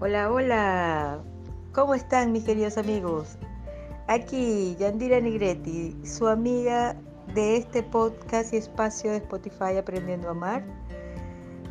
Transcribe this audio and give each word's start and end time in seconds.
Hola, 0.00 0.30
hola. 0.30 1.24
¿Cómo 1.72 1.92
están 1.92 2.30
mis 2.30 2.44
queridos 2.44 2.78
amigos? 2.78 3.36
Aquí 4.06 4.76
Yandira 4.78 5.20
Negretti, 5.20 5.96
su 6.04 6.28
amiga 6.28 6.94
de 7.34 7.56
este 7.56 7.82
podcast 7.82 8.54
y 8.54 8.58
espacio 8.58 9.10
de 9.10 9.16
Spotify 9.16 9.76
Aprendiendo 9.76 10.28
a 10.28 10.30
Amar. 10.30 10.64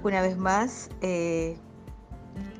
Una 0.03 0.21
vez 0.21 0.37
más, 0.37 0.89
eh, 1.01 1.55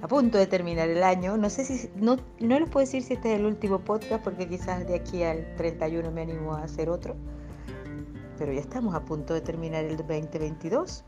a 0.02 0.08
punto 0.08 0.38
de 0.38 0.48
terminar 0.48 0.88
el 0.88 1.04
año. 1.04 1.36
No 1.36 1.50
sé 1.50 1.66
si, 1.66 1.90
no, 1.98 2.16
no 2.40 2.60
les 2.62 2.70
puedo 2.70 2.86
decir 2.86 3.04
si 3.04 3.16
este 3.16 3.34
es 3.34 3.40
el 3.42 3.46
último 3.46 3.80
podcast 3.80 4.24
porque 4.24 4.48
quizás 4.48 4.88
de 4.88 4.96
aquí 4.96 5.24
al 5.24 5.54
31 5.58 6.10
me 6.12 6.22
animo 6.22 6.54
a 6.54 6.64
hacer 6.64 6.90
otro. 6.90 7.18
Pero 8.38 8.54
ya 8.54 8.62
estamos 8.62 8.96
a 8.96 9.04
punto 9.04 9.34
de 9.34 9.42
terminar 9.42 9.84
el 9.84 9.98
2022. 9.98 11.04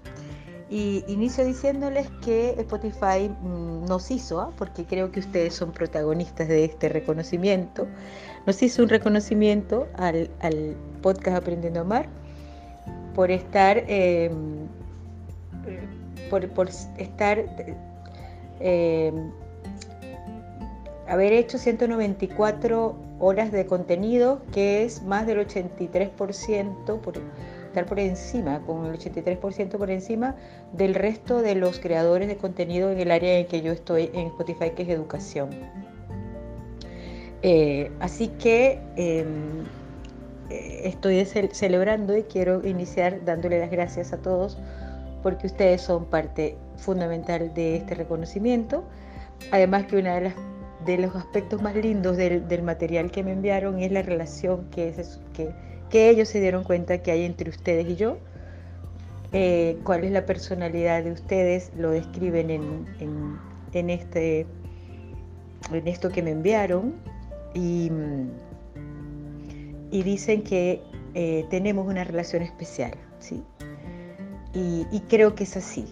Y 0.70 1.04
inicio 1.08 1.44
diciéndoles 1.46 2.10
que 2.24 2.52
Spotify 2.60 3.28
mm, 3.30 3.86
nos 3.86 4.12
hizo, 4.12 4.40
¿ah? 4.40 4.52
porque 4.56 4.86
creo 4.86 5.12
que 5.12 5.20
ustedes 5.20 5.56
son 5.56 5.72
protagonistas 5.72 6.48
de 6.48 6.66
este 6.66 6.90
reconocimiento, 6.90 7.88
nos 8.46 8.62
hizo 8.62 8.84
un 8.84 8.90
reconocimiento 8.90 9.88
al, 9.96 10.30
podcast 11.02 11.38
Aprendiendo 11.38 11.80
a 11.80 11.84
Amar 11.84 12.10
por 13.16 13.32
estar, 13.32 13.84
em, 13.88 14.68
por, 16.30 16.70
estar, 16.98 17.44
em, 18.60 19.32
haber 21.08 21.34
hecho 21.34 21.58
194 21.58 22.96
horas 23.20 23.52
de 23.52 23.66
contenido, 23.66 24.42
que 24.54 24.84
es 24.84 25.02
más 25.04 25.26
del 25.26 25.40
83% 25.40 27.02
por 27.02 27.16
estar 27.70 27.86
por 27.86 28.00
encima, 28.00 28.60
con 28.66 28.86
el 28.86 28.98
83% 28.98 29.78
por 29.78 29.90
encima 29.90 30.36
del 30.74 30.96
resto 30.96 31.42
de 31.42 31.56
los 31.56 31.80
creadores 31.80 32.28
de 32.28 32.38
contenido 32.38 32.92
en 32.92 33.00
el 33.00 33.12
área 33.12 33.40
en 33.40 33.48
que 33.48 33.62
yo 33.62 33.72
estoy 33.72 34.12
en 34.14 34.28
Spotify, 34.28 34.72
que 34.76 34.84
es 34.84 34.90
educación. 34.90 35.50
Eh, 37.42 37.92
así 38.00 38.28
que 38.28 38.82
em, 38.98 39.64
eh, 40.50 40.82
estoy 40.84 41.24
celebrando 41.26 42.18
y 42.18 42.24
quiero 42.24 42.68
iniciar 42.68 43.24
dándole 43.24 43.60
las 43.60 43.72
gracias 43.72 44.12
a 44.12 44.18
todos 44.18 44.58
porque 45.24 45.48
ustedes 45.48 45.82
son 45.82 46.06
parte 46.06 46.58
fundamental 46.78 47.54
de 47.54 47.78
este 47.78 47.96
reconocimiento. 47.96 48.84
Además 49.52 49.86
que 49.86 49.98
una 49.98 50.16
de 50.16 50.22
las 50.22 50.34
de 50.86 50.98
los 50.98 51.16
aspectos 51.16 51.62
más 51.62 51.76
lindos 51.76 52.18
del, 52.18 52.48
del 52.48 52.64
material 52.64 53.12
que 53.12 53.24
me 53.24 53.34
enviaron 53.34 53.80
es 53.80 53.92
la 53.92 54.02
relación 54.02 54.70
que, 54.72 54.90
es, 54.90 55.20
que 55.34 55.50
que 55.90 56.10
ellos 56.10 56.28
se 56.30 56.40
dieron 56.40 56.64
cuenta 56.64 57.02
que 57.02 57.12
hay 57.12 57.24
entre 57.24 57.50
ustedes 57.50 57.88
y 57.88 57.96
yo. 57.96 58.18
Eh, 59.32 59.78
cuál 59.84 60.04
es 60.04 60.12
la 60.12 60.26
personalidad 60.26 61.04
de 61.04 61.12
ustedes, 61.12 61.72
lo 61.78 61.92
describen 61.92 62.50
en, 62.50 63.90
este, 63.90 64.48
en 65.72 65.88
esto 65.88 66.10
que 66.10 66.24
me 66.24 66.32
enviaron 66.32 66.96
y, 67.54 67.92
y 69.92 70.04
dicen 70.04 70.44
que 70.44 70.82
eh, 71.14 71.46
tenemos 71.50 71.88
una 71.88 72.04
relación 72.04 72.42
especial, 72.42 72.94
¿sí? 73.20 73.44
Y, 74.54 75.02
creo 75.10 75.36
que 75.36 75.44
es 75.44 75.56
así, 75.58 75.86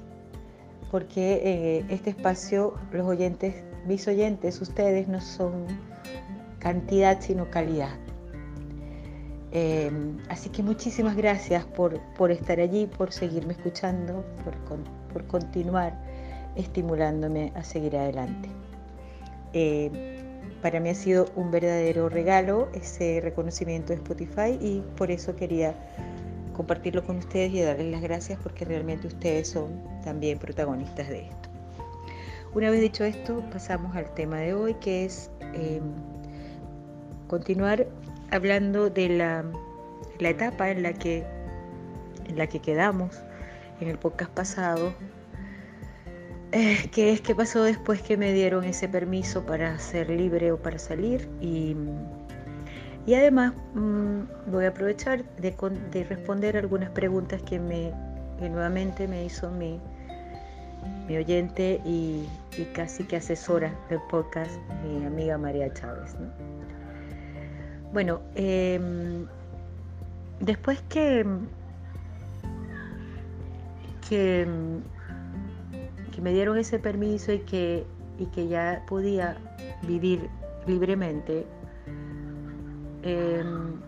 porque 0.90 1.42
eh, 1.44 1.86
este 1.90 2.10
espacio, 2.10 2.74
los 2.92 3.06
oyentes, 3.06 3.56
mis 3.86 4.08
oyentes, 4.08 4.60
ustedes 4.62 5.08
no 5.08 5.22
son 5.22 5.66
cantidad 6.60 7.22
sino 7.22 7.52
calidad. 7.52 7.98
Eh, 9.52 9.92
así 10.30 10.50
que 10.50 10.62
muchísimas 10.62 11.16
gracias 11.16 11.66
por, 11.66 12.00
por, 12.16 12.32
estar 12.32 12.60
allí, 12.60 12.86
por 12.86 13.14
seguirme 13.14 13.54
escuchando, 13.54 14.26
por, 14.44 14.56
por 15.14 15.28
continuar 15.28 15.98
estimulándome 16.58 17.54
a 17.56 17.64
seguir 17.64 17.96
adelante. 17.96 18.50
Eh, 19.54 20.24
para 20.62 20.80
mí 20.80 20.90
ha 20.90 20.96
sido 20.96 21.28
un 21.36 21.52
verdadero 21.52 22.10
regalo 22.10 22.68
ese 22.74 23.22
reconocimiento 23.22 23.94
de 23.94 23.96
Spotify 23.96 24.58
y 24.60 24.84
por 24.98 25.12
eso 25.12 25.36
quería 25.36 25.76
compartirlo 26.54 27.06
con 27.06 27.18
ustedes 27.18 27.54
y 27.54 27.62
darles 27.62 27.92
las 27.92 28.02
gracias 28.02 28.40
porque 28.42 28.66
realmente 28.66 29.08
ustedes 29.08 29.50
son 29.50 29.84
también 30.04 30.40
protagonistas 30.40 31.08
de 31.08 31.28
esto. 31.28 31.50
Una 32.56 32.72
vez 32.72 32.82
dicho 32.82 33.04
esto, 33.04 33.44
pasamos 33.52 33.96
al 33.96 34.12
tema 34.16 34.40
de 34.40 34.56
hoy 34.56 34.74
que 34.76 35.06
es 35.06 35.30
eh, 35.54 35.80
continuar 37.28 37.88
hablando 38.32 38.90
de 38.90 39.10
la, 39.10 39.46
etapa 40.20 40.70
en 40.70 40.84
la, 40.84 40.94
que, 40.94 41.26
en 42.26 42.38
la 42.38 42.48
que 42.48 42.60
quedamos 42.60 43.22
en 43.80 43.88
el 43.90 43.98
podcast 43.98 44.32
pasado, 44.32 44.94
eh, 46.52 46.90
que 46.92 47.12
es 47.12 47.22
qué 47.22 47.36
pasó 47.36 47.64
después 47.64 48.02
que 48.02 48.18
me 48.18 48.34
dieron 48.34 48.64
ese 48.64 48.88
permiso 48.88 49.46
para 49.46 49.78
ser 49.80 50.10
libre 50.10 50.52
o 50.52 50.58
para 50.58 50.80
salir 50.80 51.28
y, 51.42 51.76
y 53.06 53.14
además 53.16 53.54
mm, 53.74 54.52
voy 54.52 54.66
a 54.66 54.70
aprovechar 54.70 55.24
de, 55.36 55.56
responder 56.04 56.58
algunas 56.58 56.90
preguntas 56.92 57.42
que, 57.42 57.60
me, 57.60 57.92
nuevamente 58.40 59.08
me 59.08 59.26
hizo 59.26 59.50
mi, 59.50 59.80
mi 61.08 61.18
oyente 61.18 61.82
y, 61.86 62.28
casi 62.74 63.04
que 63.04 63.18
asesora 63.18 63.74
del 63.90 64.00
podcast, 64.10 64.52
mi 64.84 65.06
amiga 65.06 65.38
María 65.38 65.72
Chávez. 65.74 66.16
Bueno, 67.94 68.20
em, 68.36 69.26
después 70.40 70.82
que, 70.90 71.26
que, 74.08 74.48
me 76.22 76.34
dieron 76.34 76.58
ese 76.58 76.80
permiso 76.80 77.32
y 77.32 77.40
que, 77.40 77.86
y 78.18 78.26
que 78.26 78.48
ya 78.48 78.84
podía 78.88 79.38
vivir 79.84 80.30
libremente, 80.66 81.46
em, 83.04 83.80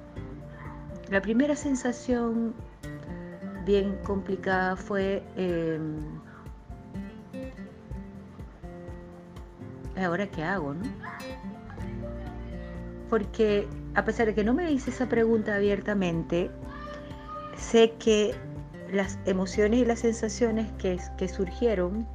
la 1.10 1.22
primera 1.22 1.56
sensación 1.56 2.54
bien 3.66 3.98
complicada 4.04 4.76
fue 4.76 5.24
em, 5.36 5.98
ahora 9.98 10.28
qué 10.28 10.44
hago, 10.44 10.74
¿no? 10.74 10.84
Porque 13.10 13.68
a 13.96 14.06
pesar 14.06 14.28
de 14.28 14.36
que 14.36 14.44
no 14.44 14.54
me 14.54 14.72
hice 14.72 14.92
esa 14.92 15.08
pregunta 15.08 15.56
abiertamente, 15.56 16.50
sé 17.58 17.94
que 18.00 18.36
las 18.92 19.20
emociones 19.26 19.80
y 19.80 19.86
las 19.86 20.00
sensaciones 20.00 20.68
que, 20.78 21.28
surgieron, 21.28 22.08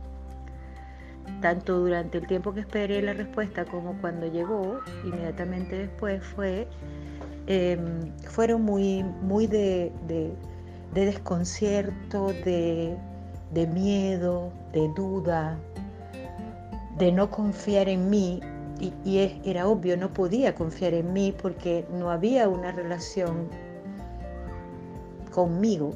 tanto 1.41 1.79
durante 1.79 2.19
el 2.19 2.27
tiempo 2.27 2.53
que 2.55 2.61
esperé 2.61 3.03
la 3.03 3.13
respuesta 3.13 3.65
como 3.65 4.01
cuando 4.01 4.27
llegó, 4.27 4.81
inmediatamente 5.05 5.77
después, 5.79 6.23
fue, 6.23 6.69
em, 7.47 8.13
fueron 8.29 8.63
muy, 8.63 9.03
muy 9.23 9.47
de, 9.47 9.93
desconcierto, 10.95 12.29
de, 12.45 12.97
de 13.53 13.67
miedo, 13.67 14.53
de 14.73 14.89
duda, 14.97 15.59
de 16.99 17.13
no 17.13 17.31
confiar 17.31 17.89
en 17.89 18.09
mí 18.09 18.41
y, 18.81 19.41
era 19.45 19.69
obvio, 19.69 19.97
no 19.97 20.13
podía 20.13 20.55
confiar 20.55 20.95
en 20.95 21.13
mí 21.13 21.35
porque 21.41 21.87
no 21.93 22.11
había 22.11 22.49
una 22.49 22.73
relación 22.73 23.49
conmigo. 25.33 25.95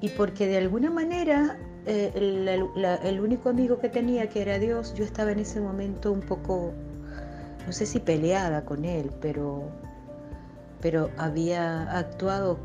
Y 0.00 0.10
porque 0.10 0.46
de 0.46 0.58
alguna 0.58 0.90
manera 0.90 1.58
eh, 1.86 2.12
el, 3.04 3.20
único 3.20 3.48
amigo 3.48 3.78
que 3.78 3.88
tenía, 3.88 4.28
que 4.28 4.42
era 4.42 4.58
Dios, 4.58 4.94
yo 4.94 5.04
estaba 5.04 5.32
en 5.32 5.40
ese 5.40 5.60
momento 5.60 6.12
un 6.12 6.20
poco, 6.20 6.72
no 7.66 7.72
sé 7.72 7.86
si 7.86 8.00
peleada 8.00 8.64
con 8.64 8.84
él, 8.84 9.10
pero, 9.20 9.64
pero 10.80 11.10
había 11.18 11.90
actuado 11.98 12.58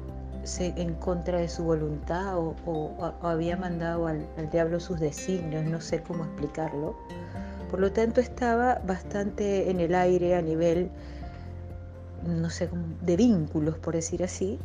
en 0.57 0.93
contra 0.95 1.37
de 1.39 1.49
su 1.49 1.63
voluntad 1.63 2.37
o, 2.37 3.13
había 3.21 3.57
mandado 3.57 4.07
al, 4.07 4.25
al 4.37 4.49
diablo 4.49 4.79
sus 4.79 4.99
designios, 4.99 5.65
no 5.65 5.81
sé 5.81 6.01
cómo 6.01 6.23
explicarlo. 6.23 6.95
Por 7.69 7.79
lo 7.79 7.91
tanto, 7.91 8.21
estaba 8.21 8.81
bastante 8.85 9.69
en 9.69 9.79
el 9.79 9.93
aire 9.95 10.35
a 10.35 10.41
nivel, 10.41 10.89
no 12.25 12.49
sé, 12.49 12.69
de 13.01 13.15
vínculos, 13.15 13.77
por 13.77 13.93
decir 13.93 14.23
así. 14.23 14.59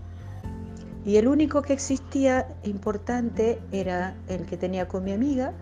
Y 1.04 1.16
el 1.16 1.28
único 1.28 1.60
que 1.62 1.74
existía 1.74 2.48
importante 2.62 3.58
era 3.72 4.14
el 4.28 4.46
que 4.46 4.56
tenía 4.56 4.88
con 4.88 5.04
mi 5.04 5.12
amiga. 5.12 5.52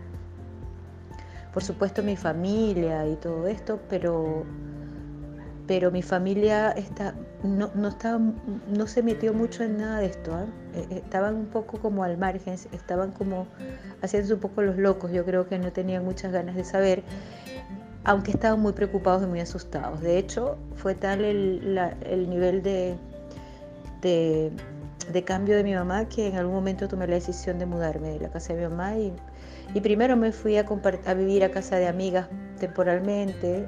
Por 1.52 1.64
supuesto 1.64 2.02
mi 2.02 2.16
familia 2.16 3.06
y 3.08 3.16
todo 3.16 3.48
esto, 3.48 3.80
pero 3.88 4.44
pero 5.72 5.90
mi 5.90 6.02
familia 6.02 6.72
está, 6.72 7.14
no, 7.42 7.70
no, 7.74 7.88
estaba, 7.88 8.20
no 8.69 8.86
se 8.86 9.02
metió 9.02 9.32
mucho 9.32 9.64
en 9.64 9.78
nada 9.78 10.00
de 10.00 10.04
esto. 10.04 10.30
Eh, 10.74 10.86
estaban 10.96 11.34
un 11.34 11.46
poco 11.46 11.78
como 11.78 12.04
al 12.04 12.19
margen, 12.19 12.56
estaban 12.72 13.10
como 13.12 13.46
haciéndose 14.02 14.34
un 14.34 14.40
poco 14.40 14.60
los 14.60 14.76
locos. 14.76 15.12
Yo 15.12 15.24
creo 15.24 15.48
que 15.48 15.58
no 15.58 15.72
tenían 15.72 16.04
muchas 16.04 16.30
ganas 16.30 16.56
de 16.56 16.64
saber, 16.64 17.02
aunque 18.04 18.32
estaban 18.32 18.60
muy 18.60 18.74
preocupados 18.74 19.22
y 19.22 19.26
muy 19.26 19.40
asustados. 19.40 20.02
De 20.02 20.19
hecho, 20.19 20.58
fue 20.74 20.94
tal 20.94 21.24
el, 21.24 22.28
nivel 22.28 22.62
de, 22.62 22.94
de, 24.02 24.52
de 25.10 25.24
cambio 25.24 25.56
de 25.56 25.64
mi 25.64 25.74
mamá 25.74 26.06
que 26.06 26.26
en 26.26 26.36
algún 26.36 26.54
momento 26.54 26.86
tomé 26.86 27.06
la 27.06 27.14
decisión 27.14 27.58
de 27.58 27.64
mudarme 27.64 28.10
de 28.10 28.20
la 28.20 28.28
casa 28.28 28.52
de 28.52 28.60
mi 28.60 28.69
mamá 28.69 28.98
y, 28.98 29.10
y 29.72 29.80
primero 29.80 30.19
me 30.19 30.32
fui 30.32 30.58
a, 30.58 30.66
a 31.06 31.14
vivir 31.14 31.44
a 31.44 31.50
casa 31.50 31.76
de 31.76 31.88
amigas 31.88 32.28
temporalmente. 32.60 33.66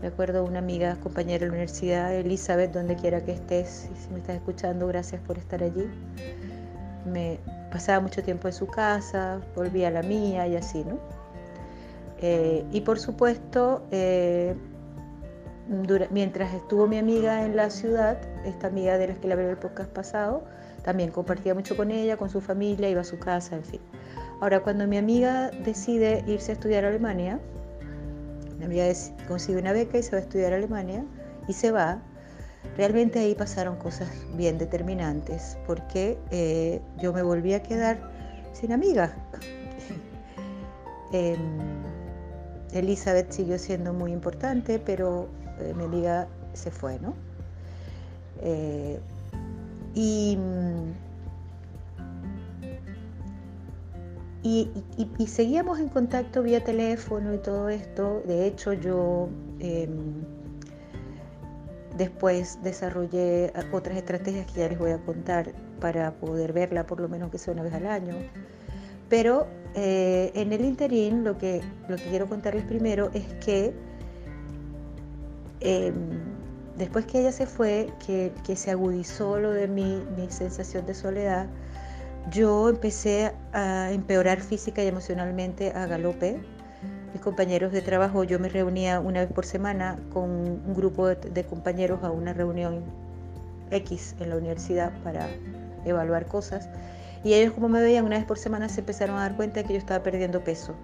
Me 0.00 0.08
acuerdo 0.08 0.44
una 0.44 0.60
amiga, 0.60 0.96
compañera 1.02 1.40
de 1.40 1.46
la 1.46 1.52
universidad, 1.52 2.14
Elizabeth, 2.14 2.72
donde 2.72 2.96
quiera 2.96 3.22
que 3.22 3.32
estés, 3.32 3.90
si 3.94 4.10
me 4.10 4.20
estás 4.20 4.36
escuchando, 4.36 4.86
gracias 4.86 5.20
por 5.20 5.36
estar 5.36 5.62
allí. 5.62 5.86
Me 7.04 7.38
pasaba 7.70 8.00
mucho 8.00 8.22
tiempo 8.22 8.48
en 8.48 8.54
su 8.54 8.66
casa, 8.66 9.40
volvía 9.54 9.88
a 9.88 9.90
la 9.90 10.02
mía 10.02 10.46
y 10.46 10.56
así, 10.56 10.84
¿no? 10.84 10.98
Eh, 12.22 12.64
y 12.72 12.80
por 12.80 12.98
supuesto, 12.98 13.82
eh, 13.90 14.54
mientras 16.10 16.54
estuvo 16.54 16.86
mi 16.86 16.98
amiga 16.98 17.44
en 17.44 17.56
la 17.56 17.68
ciudad, 17.68 18.18
esta 18.44 18.68
amiga 18.68 18.96
de 18.96 19.08
la 19.08 19.14
que 19.14 19.28
le 19.28 19.34
hablé 19.34 19.50
el 19.50 19.58
podcast 19.58 19.90
pasado, 19.90 20.44
también 20.82 21.10
compartía 21.10 21.54
mucho 21.54 21.76
con 21.76 21.90
ella, 21.90 22.16
con 22.16 22.30
su 22.30 22.40
familia, 22.40 22.88
iba 22.88 23.02
a 23.02 23.04
su 23.04 23.18
casa, 23.18 23.56
en 23.56 23.64
fin. 23.64 23.80
Ahora, 24.40 24.60
cuando 24.60 24.86
mi 24.86 24.96
amiga 24.96 25.50
decide 25.64 26.24
irse 26.26 26.52
a 26.52 26.54
estudiar 26.54 26.86
a 26.86 26.88
Alemania, 26.88 27.38
mi 28.60 28.66
amiga 28.66 28.84
consigue 29.26 29.58
una 29.58 29.72
beca 29.72 29.96
y 29.96 30.02
se 30.02 30.10
va 30.10 30.18
a 30.18 30.20
estudiar 30.20 30.52
a 30.52 30.56
Alemania 30.56 31.02
y 31.48 31.54
se 31.54 31.70
va, 31.70 32.02
realmente 32.76 33.18
ahí 33.18 33.34
pasaron 33.34 33.76
cosas 33.76 34.10
bien 34.34 34.58
determinantes, 34.58 35.56
porque 35.66 36.18
eh, 36.30 36.82
yo 36.98 37.14
me 37.14 37.22
volví 37.22 37.54
a 37.54 37.62
quedar 37.62 37.98
sin 38.52 38.72
amiga. 38.72 39.12
Em, 41.12 41.38
Elizabeth 42.72 43.32
siguió 43.32 43.58
siendo 43.58 43.92
muy 43.92 44.12
importante, 44.12 44.78
pero 44.78 45.28
eh, 45.58 45.74
mi 45.76 45.82
amiga 45.82 46.28
se 46.52 46.70
fue, 46.70 47.00
¿no? 47.00 47.14
Eh, 48.42 49.00
y, 54.42 54.68
seguíamos 55.26 55.78
en 55.78 55.88
contacto 55.88 56.42
vía 56.42 56.64
teléfono 56.64 57.34
y 57.34 57.38
todo 57.38 57.68
esto. 57.68 58.22
De 58.26 58.46
hecho, 58.46 58.72
yo 58.72 59.28
em, 59.58 60.24
después 61.96 62.58
desarrollé 62.62 63.52
otras 63.72 63.96
estrategias 63.96 64.46
que 64.46 64.60
ya 64.60 64.68
les 64.68 64.78
voy 64.78 64.92
a 64.92 64.98
contar 64.98 65.52
para 65.80 66.12
poder 66.12 66.52
verla 66.52 66.86
por 66.86 67.00
lo 67.00 67.08
menos 67.08 67.30
que 67.30 67.38
sea 67.38 67.52
una 67.52 67.62
vez 67.62 67.74
al 67.74 67.86
año. 67.86 68.14
Pero 69.08 69.46
eh, 69.74 70.30
en 70.34 70.52
el 70.52 70.64
interín 70.64 71.24
lo 71.24 71.36
que, 71.36 71.60
lo 71.88 71.96
que 71.96 72.04
quiero 72.04 72.28
contarles 72.28 72.64
primero 72.64 73.10
es 73.12 73.24
que 73.44 73.74
Em, 75.60 75.94
después 76.78 77.04
que 77.04 77.20
ella 77.20 77.32
se 77.32 77.46
fue, 77.46 77.92
que, 78.06 78.32
se 78.56 78.70
agudizó 78.70 79.38
lo 79.38 79.52
de 79.52 79.68
mi, 79.68 80.02
sensación 80.30 80.86
de 80.86 80.94
soledad, 80.94 81.46
yo 82.30 82.68
empecé 82.68 83.32
a 83.52 83.90
empeorar 83.92 84.40
física 84.40 84.82
y 84.82 84.86
emocionalmente 84.86 85.72
a 85.72 85.86
galope. 85.86 86.40
Mis 87.12 87.22
compañeros 87.22 87.72
de 87.72 87.82
trabajo, 87.82 88.24
yo 88.24 88.38
me 88.38 88.48
reunía 88.48 89.00
una 89.00 89.20
vez 89.20 89.32
por 89.32 89.44
semana 89.44 89.98
con 90.12 90.30
un 90.30 90.74
grupo 90.74 91.08
de, 91.08 91.44
compañeros 91.44 92.02
a 92.04 92.10
una 92.10 92.32
reunión 92.32 92.82
X 93.70 94.14
en 94.20 94.30
la 94.30 94.36
universidad 94.36 94.92
para 95.02 95.28
evaluar 95.84 96.26
cosas. 96.26 96.68
Y 97.24 97.34
ellos 97.34 97.52
como 97.52 97.68
me 97.68 97.82
veían 97.82 98.04
una 98.04 98.16
vez 98.16 98.24
por 98.24 98.38
semana 98.38 98.68
se 98.68 98.80
empezaron 98.80 99.16
a 99.18 99.22
dar 99.22 99.36
cuenta 99.36 99.60
de 99.60 99.66
que 99.66 99.72
yo 99.74 99.78
estaba 99.78 100.02
perdiendo 100.02 100.42
peso. 100.42 100.74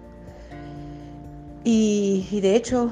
Y, 1.63 2.27
y 2.31 2.41
de 2.41 2.55
hecho 2.55 2.91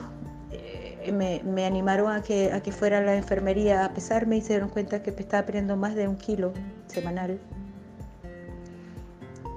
me, 1.12 1.66
animaron 1.66 2.12
a 2.12 2.22
que, 2.22 2.52
a 2.52 2.62
que 2.62 2.72
fuera 2.72 3.00
a 3.00 3.02
la 3.02 3.16
enfermería 3.16 3.86
a 3.86 3.94
pesarme 3.94 4.38
y 4.38 4.42
se 4.42 4.54
dieron 4.54 4.69
cuenta 4.69 5.04
que 5.04 5.12
estaba 5.12 5.46
perdiendo 5.46 5.75
más 5.75 5.96
de 5.96 6.07
un 6.07 6.16
kilo 6.16 6.54
semanal. 6.88 7.40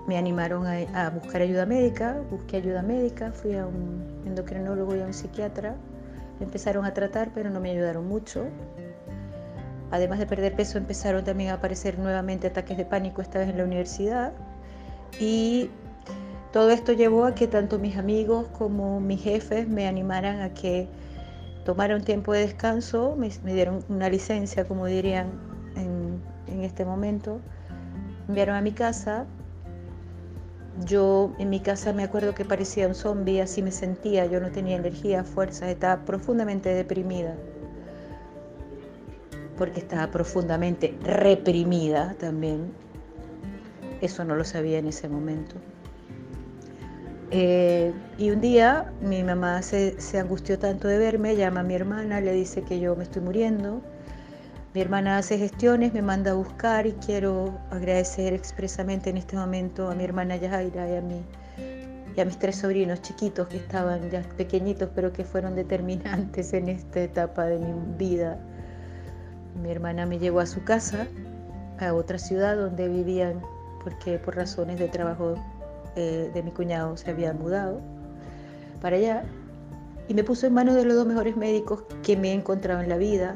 Me 0.09 0.17
animaron 0.17 0.67
a, 0.67 1.11
buscar 1.11 1.43
ayuda 1.43 1.67
médica, 1.67 2.17
busqué 2.31 2.57
ayuda 2.57 2.83
médica, 2.83 3.31
fui 3.31 3.55
a 3.55 3.67
un 3.67 4.23
endocrinólogo 4.27 4.97
y 4.97 5.01
a 5.01 5.05
un 5.05 5.13
psiquiatra. 5.13 5.77
Me 6.41 6.47
empezaron 6.47 6.85
a 6.87 6.95
tratar, 6.95 7.31
pero 7.35 7.51
no 7.51 7.61
me 7.61 7.71
ayudaron 7.71 8.09
mucho. 8.09 8.47
Además 9.91 10.19
de 10.19 10.27
perder 10.27 10.55
peso, 10.57 10.79
empezaron 10.79 11.25
también 11.25 11.51
a 11.51 11.55
aparecer 11.55 11.99
nuevamente 11.99 12.47
ataques 12.47 12.77
de 12.77 12.87
pánico, 12.87 13.23
esta 13.23 13.39
vez 13.39 13.51
en 13.51 13.59
la 13.59 13.65
universidad. 13.65 14.33
Y 15.21 15.71
todo 16.53 16.71
esto 16.71 16.93
llevó 16.93 17.27
a 17.27 17.35
que 17.35 17.47
tanto 17.47 17.79
mis 17.79 17.99
amigos 17.99 18.47
como 18.57 19.01
mis 19.01 19.23
jefes 19.23 19.69
me 19.69 19.87
animaran 19.87 20.41
a 20.41 20.55
que 20.55 20.89
tomaron 21.67 22.03
tiempo 22.03 22.33
de 22.33 22.41
descanso, 22.41 23.15
me, 23.15 23.29
dieron 23.53 23.85
una 23.91 24.09
licencia, 24.09 24.65
como 24.65 24.87
dirían 24.87 25.29
en, 25.77 26.65
este 26.65 26.87
momento, 26.87 27.41
me 28.27 28.29
enviaron 28.29 28.57
a 28.57 28.63
mi 28.63 28.73
casa. 28.73 29.27
Yo 30.85 31.33
en 31.39 31.51
mi 31.51 31.61
casa 31.61 31.93
me 31.93 32.05
acuerdo 32.05 32.35
que 32.35 32.45
parecía 32.45 32.87
un 32.87 32.95
zombie, 32.95 33.41
así 33.41 33.63
me 33.63 33.73
sentía, 33.73 34.27
yo 34.27 34.41
no 34.41 34.51
tenía 34.51 34.77
energía, 34.77 35.25
fuerza, 35.25 35.71
estaba 35.71 36.05
profundamente 36.05 36.69
deprimida, 36.73 37.35
porque 39.57 39.81
estaba 39.81 40.11
profundamente 40.11 40.97
reprimida 41.03 42.15
también. 42.19 42.73
Eso 44.01 44.25
no 44.25 44.37
lo 44.37 44.45
sabía 44.45 44.79
en 44.79 44.87
ese 44.87 45.09
momento. 45.09 45.57
Eh, 47.31 47.93
y 48.17 48.31
un 48.31 48.41
día 48.41 48.93
mi 49.03 49.23
mamá 49.23 49.61
se, 49.63 49.97
angustió 50.19 50.59
tanto 50.59 50.89
de 50.89 50.97
verme, 50.99 51.37
llama 51.37 51.61
a 51.61 51.63
mi 51.63 51.75
hermana, 51.75 52.21
le 52.21 52.33
dice 52.33 52.63
que 52.63 52.81
yo 52.81 52.97
me 52.97 53.03
estoy 53.03 53.23
muriendo. 53.23 53.83
Mi 54.79 54.83
hermana 54.83 55.19
hace 55.19 55.39
gestiones, 55.39 55.93
me 55.93 56.03
manda 56.03 56.31
a 56.31 56.35
buscar 56.35 56.87
y 56.87 56.93
quiero 56.93 57.59
agradecer 57.73 58.33
expresamente 58.33 59.11
en 59.11 59.17
este 59.17 59.35
momento 59.35 59.91
a 59.91 59.95
mi 59.97 60.05
hermana 60.05 60.37
Yajaira 60.37 60.89
y 60.89 60.95
a, 60.95 61.01
mi, 61.01 61.21
y 62.17 62.21
a 62.21 62.25
mis 62.25 62.39
tres 62.39 62.59
sobrinos 62.59 63.03
chiquitos 63.03 63.49
que 63.49 63.57
estaban 63.57 64.09
ya 64.09 64.23
pequeñitos 64.37 64.89
pero 64.95 65.13
que 65.13 65.25
fueron 65.25 65.57
determinantes 65.57 66.53
en 66.53 66.69
esta 66.69 67.01
etapa 67.01 67.47
de 67.47 67.59
mi 67.59 67.73
vida. 67.99 68.39
Mi 69.61 69.73
hermana 69.73 70.07
me 70.07 70.21
llevó 70.21 70.39
a 70.39 70.47
su 70.47 70.63
casa, 70.63 71.09
a 71.81 71.93
otra 71.93 72.21
ciudad 72.21 72.55
donde 72.55 72.87
vivían 72.87 73.43
porque 73.83 74.21
por 74.21 74.37
razones 74.37 74.79
de 74.79 74.87
trabajo 74.87 75.35
eh, 75.97 76.31
de 76.33 76.43
mi 76.45 76.53
cuñado 76.53 76.97
se 76.97 77.11
había 77.11 77.33
mudado 77.33 77.81
para 78.81 78.95
allá 78.95 79.25
y 80.07 80.15
me 80.15 80.23
puso 80.23 80.47
en 80.47 80.55
manos 80.55 80.77
de 80.77 80.85
los 80.85 80.95
dos 80.95 81.07
mejores 81.09 81.37
médicos 81.37 81.83
que 82.05 82.17
me 82.17 82.31
he 82.31 82.33
encontrado 82.33 82.81
en 82.81 82.89
la 82.89 82.97
vida, 82.97 83.35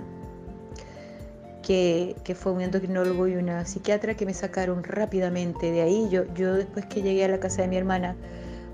que, 1.62 2.34
fue 2.34 2.52
un 2.52 2.60
endocrinólogo 2.60 3.28
y 3.28 3.36
una 3.36 3.64
psiquiatra 3.64 4.14
que 4.14 4.26
me 4.26 4.34
sacaron 4.34 4.82
rápidamente 4.84 5.70
de 5.70 5.82
ahí. 5.82 6.08
Yo, 6.10 6.24
yo 6.34 6.54
después 6.54 6.86
que 6.86 7.02
llegué 7.02 7.24
a 7.24 7.28
la 7.28 7.40
casa 7.40 7.62
de 7.62 7.68
mi 7.68 7.76
hermana, 7.76 8.16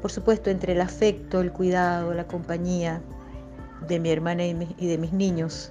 por 0.00 0.10
supuesto, 0.10 0.50
entre 0.50 0.72
el 0.72 0.80
afecto, 0.80 1.40
el 1.40 1.52
cuidado, 1.52 2.14
la 2.14 2.26
compañía 2.26 3.00
de 3.86 3.98
mi 4.00 4.10
hermana 4.10 4.44
y, 4.44 4.54
de 4.54 4.98
mis 4.98 5.12
niños, 5.12 5.70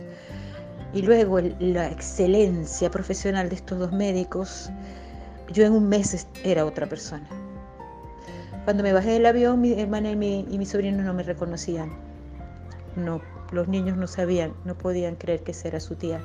y 0.94 1.02
luego 1.02 1.40
la 1.60 1.90
excelencia 1.90 2.90
profesional 2.90 3.50
de 3.50 3.56
estos 3.56 3.78
dos 3.80 3.92
médicos, 3.92 4.70
yo 5.52 5.66
en 5.66 5.74
un 5.74 5.88
mes 5.88 6.28
era 6.44 6.66
otra 6.66 6.88
persona. 6.88 7.28
Cuando 8.64 8.84
me 8.84 8.92
bajé 8.92 9.12
del 9.12 9.26
avión, 9.26 9.62
mi 9.62 9.80
hermana 9.80 10.12
y, 10.12 10.16
mi, 10.16 10.46
y 10.50 10.58
mis 10.58 10.70
sobrinos 10.70 11.06
no 11.06 11.14
me 11.14 11.24
reconocían. 11.24 11.90
No, 12.98 13.22
los 13.52 13.68
niños 13.68 13.98
no 13.98 14.08
sabían, 14.08 14.54
no 14.66 14.78
podían 14.78 15.16
creer 15.16 15.44
que 15.44 15.54
era 15.64 15.80
su 15.80 15.96
tía. 15.96 16.22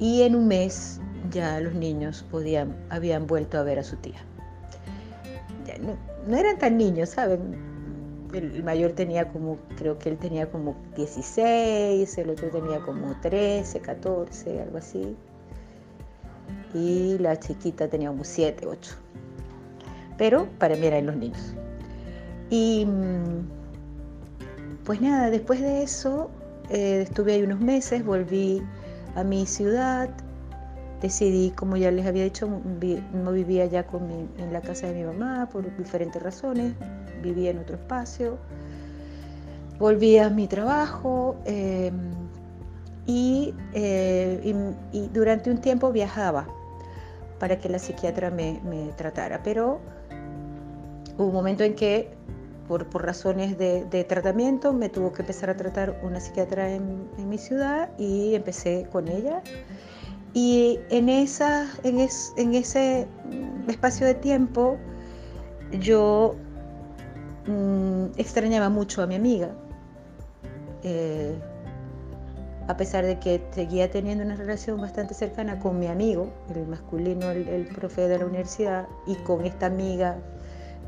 Y 0.00 0.22
en 0.22 0.34
un 0.34 0.48
mes 0.48 1.00
ya 1.30 1.60
los 1.60 1.74
niños 1.74 2.24
podían, 2.28 2.74
habían 2.88 3.28
vuelto 3.28 3.58
a 3.58 3.62
ver 3.62 3.78
a 3.78 3.84
su 3.84 3.96
tía. 3.96 4.20
no, 6.26 6.36
eran 6.36 6.58
tan 6.58 6.76
niños, 6.76 7.10
¿saben? 7.10 7.70
El 8.32 8.64
mayor 8.64 8.92
tenía 8.92 9.28
como, 9.28 9.58
creo 9.76 9.98
que 9.98 10.08
él 10.08 10.16
tenía 10.16 10.50
como 10.50 10.74
16, 10.96 12.18
el 12.18 12.30
otro 12.30 12.48
tenía 12.48 12.80
como 12.80 13.14
13, 13.20 13.78
14, 13.80 14.62
algo 14.62 14.78
así. 14.78 15.16
Y 16.74 17.18
la 17.18 17.38
chiquita 17.38 17.88
tenía 17.88 18.08
como 18.08 18.24
7, 18.24 18.66
8 18.66 18.96
pero 20.20 20.46
para 20.58 20.76
mí 20.76 20.86
eran 20.86 21.06
los 21.06 21.16
niños. 21.16 21.54
Y 22.50 22.84
mm, 22.84 23.48
pues 24.84 25.00
nada, 25.00 25.30
después 25.30 25.62
de 25.62 25.82
eso 25.82 26.30
eh, 26.68 27.06
estuve 27.08 27.32
ahí 27.32 27.42
unos 27.42 27.60
meses, 27.60 28.04
volví 28.04 28.62
a 29.14 29.24
mi 29.24 29.46
ciudad, 29.46 30.10
decidí, 31.00 31.50
como 31.50 31.76
ya 31.76 31.90
les 31.90 32.06
había 32.06 32.24
dicho, 32.24 32.48
no 33.12 33.32
vivía 33.32 33.66
ya 33.66 33.86
con 33.86 34.10
en 34.10 34.52
la 34.52 34.60
casa 34.60 34.86
de 34.88 34.94
mi 34.94 35.04
mamá 35.04 35.48
por 35.50 35.76
diferentes 35.76 36.22
razones, 36.22 36.74
vivía 37.22 37.50
en 37.50 37.58
otro 37.58 37.76
espacio, 37.76 38.38
volví 39.78 40.18
a 40.18 40.30
mi 40.30 40.46
trabajo 40.46 41.36
em, 41.44 41.94
eh, 43.06 44.54
y, 44.92 45.08
durante 45.08 45.50
un 45.50 45.58
tiempo 45.58 45.90
viajaba 45.90 46.46
para 47.38 47.58
que 47.58 47.68
la 47.68 47.78
psiquiatra 47.78 48.30
me 48.30 48.92
tratara, 48.96 49.42
pero 49.42 49.80
Hubo 51.20 51.26
un 51.26 51.34
momento 51.34 51.64
en 51.64 51.74
que, 51.74 52.08
por, 52.78 53.04
razones 53.04 53.58
de, 53.58 54.04
tratamiento, 54.08 54.72
me 54.72 54.88
tuvo 54.88 55.12
que 55.12 55.22
empezar 55.22 55.50
a 55.50 55.56
tratar 55.56 56.00
una 56.04 56.20
psiquiatra 56.20 56.70
en, 56.72 57.08
mi 57.28 57.36
ciudad 57.36 57.90
y 57.98 58.34
empecé 58.36 58.86
con 58.92 59.08
ella. 59.08 59.42
Y 60.34 60.78
en, 60.90 61.08
esa, 61.08 61.66
en, 61.82 61.98
en 62.36 62.54
ese 62.54 63.08
espacio 63.66 64.06
de 64.06 64.14
tiempo 64.14 64.78
yo 65.80 66.36
mm, 67.46 68.12
extrañaba 68.16 68.68
mucho 68.68 69.02
a 69.02 69.06
mi 69.06 69.16
amiga. 69.16 69.50
Eh, 70.84 71.34
a 72.68 72.76
pesar 72.76 73.04
de 73.04 73.18
que 73.18 73.42
seguía 73.50 73.90
teniendo 73.90 74.22
una 74.22 74.36
relación 74.36 74.80
bastante 74.80 75.14
cercana 75.14 75.58
con 75.58 75.80
mi 75.80 75.88
amigo, 75.88 76.32
el 76.54 76.68
masculino, 76.68 77.30
el, 77.30 77.66
profe 77.66 78.06
de 78.06 78.18
la 78.18 78.26
universidad, 78.26 78.86
y 79.08 79.16
con 79.16 79.44
esta 79.44 79.66
amiga 79.66 80.18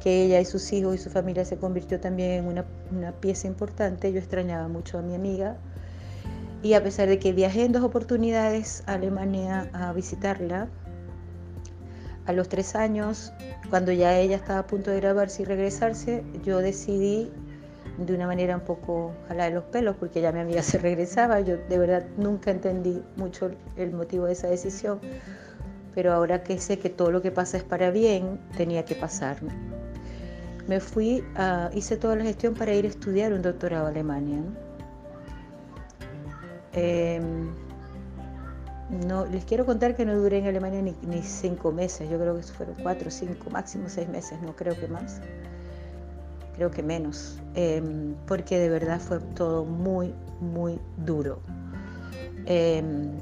que 0.02 0.24
ella 0.24 0.40
y 0.40 0.44
sus 0.44 0.72
hijos 0.72 0.96
y 0.96 0.98
su 0.98 1.10
familia 1.10 1.44
se 1.44 1.56
convirtió 1.56 2.00
también 2.00 2.32
en 2.32 2.46
una, 2.46 2.64
una 2.90 3.12
pieza 3.12 3.46
importante, 3.46 4.12
yo 4.12 4.18
extrañaba 4.18 4.66
mucho 4.66 4.98
a 4.98 5.02
mi 5.02 5.14
amiga. 5.14 5.56
Y 6.62 6.74
a 6.74 6.82
pesar 6.82 7.08
de 7.08 7.18
que 7.18 7.32
viajé 7.32 7.64
en 7.64 7.72
dos 7.72 7.82
oportunidades 7.82 8.82
a 8.86 8.94
Alemania 8.94 9.70
a 9.72 9.92
visitarla, 9.92 10.68
a 12.26 12.32
los 12.32 12.48
tres 12.48 12.74
años, 12.74 13.32
cuando 13.70 13.92
ya 13.92 14.18
ella 14.18 14.36
estaba 14.36 14.60
a 14.60 14.66
punto 14.66 14.90
de 14.90 15.00
graduarse 15.00 15.42
y 15.42 15.44
regresarse, 15.44 16.24
yo 16.44 16.58
decidí 16.58 17.30
de 17.98 18.14
una 18.14 18.26
manera 18.26 18.56
un 18.56 18.62
poco 18.62 19.12
jalada 19.28 19.50
de 19.50 19.54
los 19.56 19.64
pelos, 19.64 19.96
porque 19.96 20.20
ya 20.20 20.32
mi 20.32 20.40
amiga 20.40 20.62
se 20.62 20.78
regresaba. 20.78 21.40
Yo 21.40 21.56
de 21.56 21.78
verdad 21.78 22.04
nunca 22.16 22.50
entendí 22.50 23.02
mucho 23.16 23.50
el 23.76 23.92
motivo 23.92 24.26
de 24.26 24.32
esa 24.32 24.48
decisión, 24.48 25.00
pero 25.94 26.12
ahora 26.12 26.42
que 26.42 26.58
sé 26.58 26.78
que 26.78 26.90
todo 26.90 27.10
lo 27.10 27.22
que 27.22 27.30
pasa 27.30 27.56
es 27.56 27.64
para 27.64 27.90
bien, 27.90 28.40
tenía 28.56 28.84
que 28.84 28.94
pasarme. 28.94 29.71
Me 30.68 30.80
fui, 30.80 31.24
a, 31.34 31.70
hice 31.74 31.96
toda 31.96 32.16
la 32.16 32.24
gestión 32.24 32.54
para 32.54 32.72
ir 32.74 32.84
a 32.84 32.88
estudiar 32.88 33.32
un 33.32 33.42
doctorado 33.42 33.86
a 33.86 33.88
Alemania. 33.88 34.42
Em, 36.72 37.50
¿no? 39.06 39.26
les 39.26 39.44
quiero 39.44 39.66
contar 39.66 39.94
que 39.94 40.04
no 40.04 40.16
duré 40.16 40.38
en 40.38 40.46
Alemania 40.46 40.80
ni, 40.80 40.94
ni 41.02 41.22
cinco 41.22 41.72
meses, 41.72 42.08
yo 42.08 42.18
creo 42.18 42.36
que 42.36 42.42
fueron 42.42 42.76
cuatro, 42.82 43.10
cinco, 43.10 43.50
máximo 43.50 43.88
seis 43.88 44.08
meses, 44.08 44.40
no 44.40 44.54
creo 44.56 44.78
que 44.78 44.88
más 44.88 45.20
creo 46.54 46.70
que 46.70 46.82
menos, 46.82 47.38
em, 47.54 48.14
porque 48.26 48.58
de 48.58 48.68
verdad 48.68 49.00
fue 49.00 49.18
todo 49.34 49.64
muy, 49.64 50.14
muy 50.40 50.78
duro. 50.98 51.40
Em, 52.46 53.18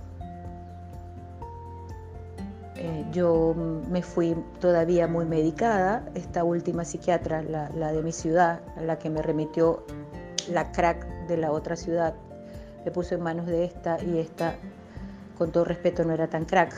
eh, 2.82 3.04
yo 3.12 3.54
me 3.90 4.00
fui 4.00 4.34
todavía 4.58 5.06
muy 5.06 5.26
medicada, 5.26 6.02
esta 6.14 6.44
última 6.44 6.86
psiquiatra, 6.86 7.42
la, 7.42 7.68
la, 7.74 7.92
de 7.92 8.02
mi 8.02 8.10
ciudad, 8.10 8.60
la 8.80 8.98
que 8.98 9.10
me 9.10 9.20
remitió 9.20 9.84
la 10.50 10.72
crack 10.72 11.06
de 11.26 11.36
la 11.36 11.52
otra 11.52 11.76
ciudad, 11.76 12.14
me 12.82 12.90
puso 12.90 13.14
en 13.14 13.20
manos 13.20 13.44
de 13.44 13.64
esta 13.64 14.02
y 14.02 14.18
esta, 14.18 14.54
con 15.36 15.52
todo 15.52 15.66
respeto, 15.66 16.04
no 16.04 16.14
era 16.14 16.28
tan 16.28 16.46
crack. 16.46 16.72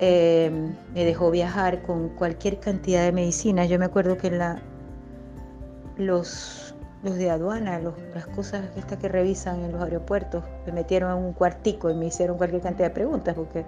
Em, 0.00 0.74
me 0.92 1.04
dejó 1.04 1.30
viajar 1.30 1.82
con 1.82 2.08
cualquier 2.08 2.58
cantidad 2.58 3.04
de 3.04 3.12
medicinas. 3.12 3.68
Yo 3.68 3.78
me 3.78 3.84
acuerdo 3.84 4.18
que 4.18 4.26
en 4.26 4.38
la, 4.38 4.60
los, 5.96 6.74
los 7.04 7.14
de 7.14 7.30
aduana, 7.30 7.80
las 8.14 8.26
cosas 8.26 8.64
estas 8.76 8.98
que 8.98 9.06
revisan 9.06 9.62
en 9.62 9.70
los 9.70 9.80
aeropuertos, 9.80 10.42
me 10.66 10.72
metieron 10.72 11.16
en 11.16 11.24
un 11.24 11.32
cuartico 11.34 11.88
y 11.88 11.94
me 11.94 12.06
hicieron 12.06 12.36
cualquier 12.36 12.62
cantidad 12.62 12.88
de 12.88 12.94
preguntas 12.94 13.36
porque 13.36 13.64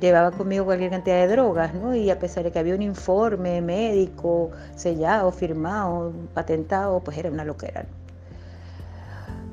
llevaba 0.00 0.30
conmigo 0.30 0.64
cualquier 0.64 0.90
cantidad 0.90 1.16
de 1.16 1.28
drogas, 1.28 1.74
¿no? 1.74 1.94
Y 1.94 2.10
a 2.10 2.18
pesar 2.18 2.44
de 2.44 2.52
que 2.52 2.58
había 2.58 2.74
un 2.74 2.82
informe 2.82 3.60
médico 3.60 4.50
sellado, 4.76 5.32
firmado, 5.32 6.12
patentado, 6.34 7.00
pues 7.00 7.18
era 7.18 7.30
una 7.30 7.44
loquera. 7.44 7.84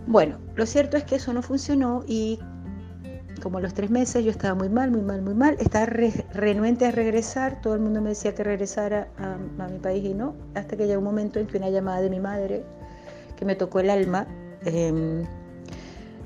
Bueno, 0.05 0.37
lo 0.55 0.65
cierto 0.65 0.97
es 0.97 1.03
que 1.03 1.15
eso 1.15 1.33
no 1.33 1.41
funcionó 1.41 2.03
y 2.07 2.39
como 3.41 3.57
a 3.59 3.61
los 3.61 3.73
tres 3.73 3.89
meses 3.89 4.23
yo 4.23 4.31
estaba 4.31 4.53
muy 4.55 4.69
mal, 4.69 4.91
muy 4.91 5.01
mal, 5.01 5.21
muy 5.21 5.33
mal, 5.33 5.55
estaba 5.59 5.85
renuente 5.85 6.85
a 6.85 6.91
regresar, 6.91 7.61
todo 7.61 7.73
el 7.75 7.79
mundo 7.79 8.01
me 8.01 8.09
decía 8.09 8.35
que 8.35 8.43
regresara 8.43 9.07
a, 9.17 9.67
mi 9.67 9.79
país 9.79 10.03
y 10.03 10.13
no, 10.13 10.35
hasta 10.55 10.75
que 10.75 10.87
llegó 10.87 10.99
un 10.99 11.05
momento 11.05 11.39
en 11.39 11.47
que 11.47 11.57
una 11.57 11.69
llamada 11.69 12.01
de 12.01 12.09
mi 12.09 12.19
madre, 12.19 12.63
que 13.37 13.45
me 13.45 13.55
tocó 13.55 13.79
el 13.79 13.89
alma, 13.89 14.27
em, 14.65 15.23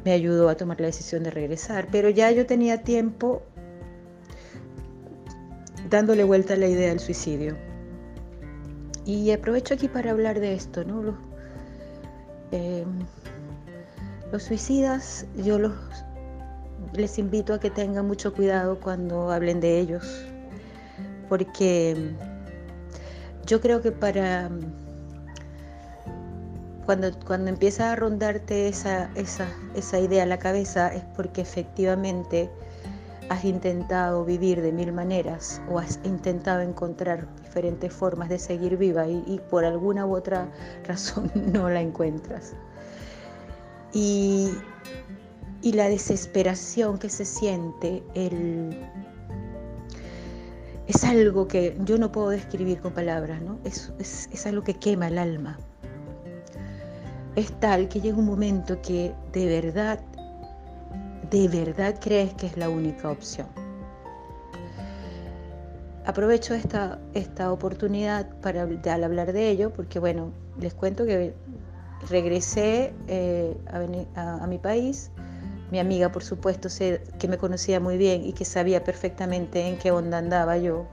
me 0.03 0.11
ayudó 0.11 0.49
a 0.49 0.55
tomar 0.55 0.79
la 0.79 0.87
decisión 0.87 1.23
de 1.23 1.31
regresar, 1.31 1.87
pero 1.91 2.09
ya 2.09 2.31
yo 2.31 2.45
tenía 2.45 2.83
tiempo 2.83 3.41
dándole 5.89 6.23
vuelta 6.23 6.53
a 6.53 6.57
la 6.57 6.67
idea 6.67 6.89
del 6.89 6.99
suicidio. 6.99 7.55
Y 9.05 9.31
aprovecho 9.31 9.73
aquí 9.73 9.87
para 9.87 10.11
hablar 10.11 10.39
de 10.39 10.53
esto, 10.53 10.83
¿no? 10.83 11.03
Los, 11.03 11.15
los 14.31 14.43
suicidas, 14.43 15.25
yo 15.37 15.59
los 15.59 15.73
les 16.93 17.17
invito 17.17 17.53
a 17.53 17.59
que 17.59 17.69
tengan 17.69 18.05
mucho 18.05 18.33
cuidado 18.33 18.79
cuando 18.79 19.31
hablen 19.31 19.59
de 19.59 19.79
ellos, 19.79 20.25
porque 21.29 22.13
yo 23.45 23.61
creo 23.61 23.81
que 23.81 23.91
para 23.91 24.49
cuando, 26.85 27.11
cuando 27.25 27.49
empieza 27.49 27.91
a 27.91 27.95
rondarte 27.95 28.67
esa, 28.67 29.09
esa, 29.15 29.47
esa 29.75 29.99
idea 29.99 30.23
en 30.23 30.29
la 30.29 30.39
cabeza 30.39 30.93
es 30.93 31.03
porque 31.15 31.41
efectivamente 31.41 32.49
has 33.29 33.45
intentado 33.45 34.25
vivir 34.25 34.61
de 34.61 34.71
mil 34.71 34.91
maneras 34.91 35.61
o 35.69 35.79
has 35.79 35.99
intentado 36.03 36.61
encontrar 36.61 37.27
diferentes 37.41 37.93
formas 37.93 38.29
de 38.29 38.37
seguir 38.37 38.77
viva 38.77 39.07
y, 39.07 39.23
y 39.25 39.39
por 39.49 39.65
alguna 39.65 40.05
u 40.05 40.15
otra 40.15 40.49
razón 40.87 41.31
no 41.35 41.69
la 41.69 41.81
encuentras. 41.81 42.53
Y, 43.93 44.51
y 45.61 45.73
la 45.73 45.87
desesperación 45.87 46.97
que 46.97 47.09
se 47.09 47.25
siente, 47.25 48.03
el, 48.15 48.77
es 50.87 51.03
algo 51.03 51.47
que 51.47 51.77
yo 51.85 51.97
no 51.97 52.11
puedo 52.11 52.29
describir 52.29 52.81
con 52.81 52.93
palabras, 52.93 53.41
¿no? 53.41 53.59
Es, 53.63 53.93
es, 53.99 54.45
algo 54.45 54.63
que 54.63 54.73
quema 54.73 55.07
el 55.07 55.17
alma. 55.17 55.57
Es 57.35 57.51
tal 57.59 57.89
que 57.89 57.99
llega 58.01 58.17
un 58.17 58.25
momento 58.25 58.81
que 58.81 59.13
de 59.31 59.45
verdad, 59.47 59.99
de 61.29 61.47
verdad 61.47 61.95
crees 61.99 62.33
que 62.33 62.47
es 62.47 62.57
la 62.57 62.69
única 62.69 63.09
opción. 63.09 63.47
Aprovecho 66.05 66.53
esta, 66.53 66.99
esta 67.13 67.51
oportunidad 67.51 68.29
para 68.41 68.63
al 68.63 69.03
hablar 69.03 69.31
de 69.31 69.49
ello, 69.49 69.71
porque 69.71 69.99
bueno, 69.99 70.31
les 70.59 70.73
cuento 70.73 71.05
que 71.05 71.33
regresé 72.09 72.93
eh, 73.07 73.57
a, 74.15 74.43
a 74.43 74.47
mi 74.47 74.57
país 74.57 75.11
mi 75.73 75.79
amiga, 75.79 76.11
por 76.11 76.23
supuesto, 76.23 76.69
que 77.17 77.27
me 77.27 77.39
conocía 77.39 77.79
muy 77.79 77.97
bien 77.97 78.23
y 78.23 78.33
que 78.33 78.45
sabía 78.45 78.83
perfectamente 78.83 79.67
en 79.67 79.79
qué 79.79 79.89
onda 79.89 80.19
andaba 80.19 80.55
yo, 80.59 80.85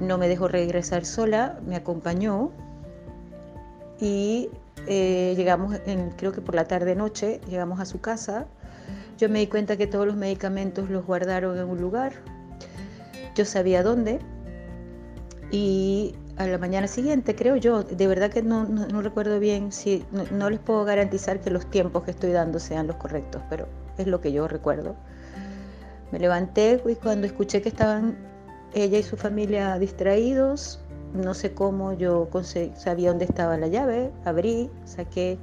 no 0.00 0.18
me 0.18 0.26
dejó 0.26 0.48
regresar 0.48 1.04
sola, 1.04 1.60
me 1.64 1.76
acompañó 1.76 2.50
y 4.00 4.50
eh, 4.86 5.34
llegamos, 5.36 5.76
en, 5.86 6.10
creo 6.10 6.32
que 6.32 6.40
por 6.40 6.54
la 6.54 6.64
tarde-noche, 6.64 7.40
llegamos 7.48 7.80
a 7.80 7.84
su 7.84 8.00
casa. 8.00 8.46
Yo 9.18 9.28
me 9.28 9.40
di 9.40 9.46
cuenta 9.46 9.76
que 9.76 9.86
todos 9.86 10.06
los 10.06 10.16
medicamentos 10.16 10.88
los 10.90 11.04
guardaron 11.04 11.58
en 11.58 11.68
un 11.68 11.80
lugar. 11.80 12.12
Yo 13.34 13.44
sabía 13.44 13.82
dónde. 13.82 14.18
Y 15.50 16.14
a 16.36 16.46
la 16.46 16.58
mañana 16.58 16.86
siguiente, 16.86 17.34
creo 17.34 17.56
yo, 17.56 17.82
de 17.82 18.06
verdad 18.06 18.30
que 18.30 18.42
no, 18.42 18.64
recuerdo 19.02 19.38
bien, 19.38 19.72
si 19.72 20.04
no, 20.30 20.48
les 20.48 20.58
puedo 20.60 20.84
garantizar 20.84 21.40
que 21.40 21.50
los 21.50 21.66
tiempos 21.66 22.04
que 22.04 22.12
estoy 22.12 22.32
dando 22.32 22.58
sean 22.58 22.86
los 22.86 22.96
correctos, 22.96 23.42
pero 23.50 23.68
es 23.98 24.06
lo 24.06 24.20
que 24.20 24.32
yo 24.32 24.48
recuerdo. 24.48 24.96
Me 26.12 26.18
levanté 26.18 26.82
y 26.88 26.94
cuando 26.94 27.26
escuché 27.26 27.60
que 27.60 27.68
estaban 27.68 28.16
ella 28.72 28.98
y 28.98 29.02
su 29.02 29.16
familia 29.16 29.78
distraídos, 29.78 30.80
no 31.14 31.34
sé 31.34 31.52
cómo 31.52 31.92
yo 31.92 32.28
sabía 32.76 33.10
dónde 33.10 33.24
estaba 33.24 33.56
la 33.56 33.68
llave, 33.68 34.10
abrí, 34.24 34.70
saqué 34.84 35.38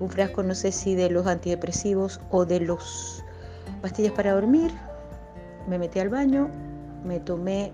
un 0.00 0.10
frasco, 0.10 0.42
no 0.42 0.54
sé 0.54 0.72
si 0.72 0.94
de 0.94 1.10
los 1.10 1.26
antidepresivos 1.26 2.20
o 2.30 2.44
de 2.44 2.60
los 2.60 3.24
pastillas 3.80 4.12
para 4.12 4.32
dormir, 4.32 4.72
me 5.68 5.78
metí 5.78 5.98
al 5.98 6.08
baño, 6.08 6.48
me 7.04 7.20
tomé 7.20 7.72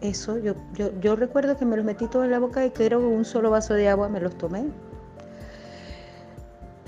eso, 0.00 0.38
yo, 0.38 1.16
recuerdo 1.16 1.56
que 1.56 1.64
me 1.66 1.76
los 1.76 1.84
metí 1.84 2.06
todo 2.06 2.24
en 2.24 2.30
la 2.30 2.38
boca 2.38 2.64
y 2.64 2.70
creo 2.70 3.00
que 3.00 3.04
un 3.06 3.24
solo 3.24 3.50
vaso 3.50 3.74
de 3.74 3.88
agua 3.88 4.08
me 4.08 4.20
los 4.20 4.36
tomé. 4.36 4.64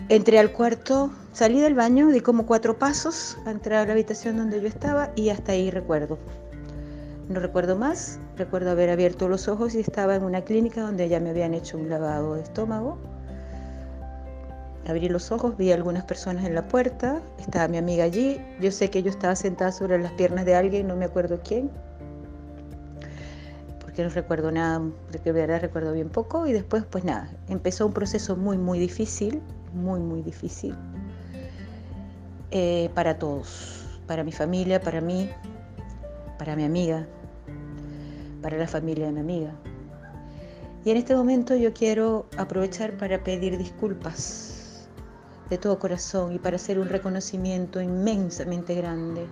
Entré 0.09 0.38
al 0.38 0.52
cuarto, 0.52 1.11
salí 1.33 1.61
del 1.61 1.75
baño, 1.75 2.09
di 2.09 2.21
como 2.21 2.47
cuatro 2.47 2.78
pasos 2.78 3.37
a 3.47 3.50
entrar 3.50 3.81
a 3.83 3.87
la 3.87 3.92
habitación 3.92 4.37
donde 4.37 4.61
yo 4.61 4.69
estaba 4.69 5.11
y 5.14 5.28
hasta 5.28 5.52
ahí 5.52 5.71
recuerdo. 5.71 6.19
No 7.29 7.41
recuerdo 7.41 7.76
más, 7.76 8.19
recuerdo 8.37 8.71
haber 8.71 8.91
abierto 8.91 9.29
los 9.29 9.49
ojos 9.49 9.75
y 9.75 9.81
estaba 9.81 10.17
en 10.17 10.25
una 10.25 10.43
clínica 10.43 10.83
donde 10.83 11.09
ya 11.09 11.21
me 11.21 11.31
habían 11.31 11.55
hecho 11.55 11.79
un 11.79 11.88
lavado 11.88 12.35
de 12.35 12.43
estómago. 12.43 12.99
Abrí 14.87 15.09
los 15.09 15.31
ojos, 15.31 15.57
vi 15.57 15.71
a 15.71 15.76
algunas 15.76 16.05
personas 16.05 16.45
en 16.45 16.55
la 16.55 16.67
puerta, 16.67 17.23
estaba 17.38 17.69
mi 17.69 17.79
amiga 17.79 18.05
allí, 18.05 18.41
yo 18.61 18.73
sé 18.73 18.91
que 18.91 19.02
yo 19.02 19.11
estaba 19.11 19.37
sentada 19.37 19.71
sobre 19.71 19.99
las 19.99 20.12
piernas 20.12 20.45
de 20.45 20.57
alguien, 20.57 20.88
no 20.88 20.97
me 20.97 21.05
acuerdo 21.05 21.41
quién, 21.45 21.71
que 23.95 24.02
no 24.02 24.09
recuerdo 24.09 24.50
nada, 24.50 24.81
porque 25.11 25.33
de 25.33 25.41
verdad 25.41 25.61
recuerdo 25.61 25.93
bien 25.93 26.09
poco, 26.09 26.47
y 26.47 26.52
después 26.52 26.85
pues 26.85 27.05
nada, 27.05 27.31
empezó 27.49 27.87
un 27.87 27.93
proceso 27.93 28.37
muy, 28.37 28.57
muy 28.57 28.79
difícil, 28.79 29.43
muy, 29.75 30.00
muy 30.00 30.23
difícil 30.23 30.75
eh, 32.50 32.91
para 32.95 33.19
todos, 33.19 33.85
para 34.07 34.25
mi 34.25 34.33
familia, 34.33 34.81
para 34.81 35.00
mí, 35.00 35.31
para 36.43 36.57
mi 36.57 36.65
amiga, 36.65 37.07
para 38.43 38.57
la 38.57 38.67
familia 38.67 39.07
de 39.07 39.13
mi 39.13 39.21
amiga. 39.21 39.53
Y 40.85 40.91
en 40.91 40.97
este 40.97 41.15
momento 41.15 41.55
yo 41.55 41.73
quiero 41.73 42.27
aprovechar 42.37 42.97
para 42.97 43.23
pedir 43.23 43.57
disculpas 43.57 44.89
de 45.51 45.57
todo 45.57 45.79
corazón 45.79 46.33
y 46.33 46.41
para 46.41 46.57
hacer 46.57 46.81
un 46.81 46.89
reconocimiento 46.89 47.81
inmensamente 47.81 48.75
grande 48.75 49.29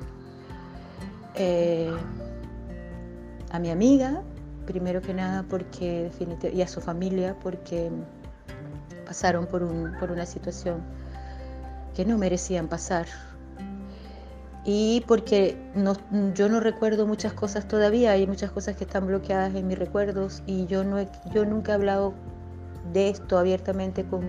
eh, 1.35 1.93
a 3.51 3.59
mi 3.59 3.73
amiga, 3.73 4.23
primero 4.65 5.03
que 5.03 5.13
nada, 5.13 5.45
porque 5.51 6.13
y 6.53 6.63
a 6.63 6.69
su 6.69 6.81
familia, 6.81 7.37
porque 7.43 7.91
pasaron 9.05 9.47
por, 9.47 9.65
un, 9.65 9.97
por 9.99 10.13
una 10.13 10.27
situación 10.27 10.81
que 11.93 12.05
no 12.05 12.19
merecían 12.19 12.69
pasar. 12.69 13.09
Y 14.65 15.03
porque 15.07 15.57
no, 15.75 15.95
yo 16.35 16.49
no 16.49 16.61
recuerdo 16.61 17.07
muchas 17.07 17.33
cosas 17.33 17.67
todavía, 17.67 18.13
hay 18.13 18.27
muchas 18.27 18.51
cosas 18.51 18.77
que 18.77 18.85
están 18.85 19.07
bloqueadas 19.07 19.55
en 19.55 19.67
mis 19.67 19.79
recuerdos 19.79 20.43
y 20.47 20.67
yo, 20.67 20.85
no 20.85 20.99
yo 21.33 21.47
nunca 21.47 21.73
he 21.73 21.75
hablado 21.77 22.13
de 22.93 23.09
esto 23.09 23.39
abiertamente 23.39 24.05
con, 24.05 24.29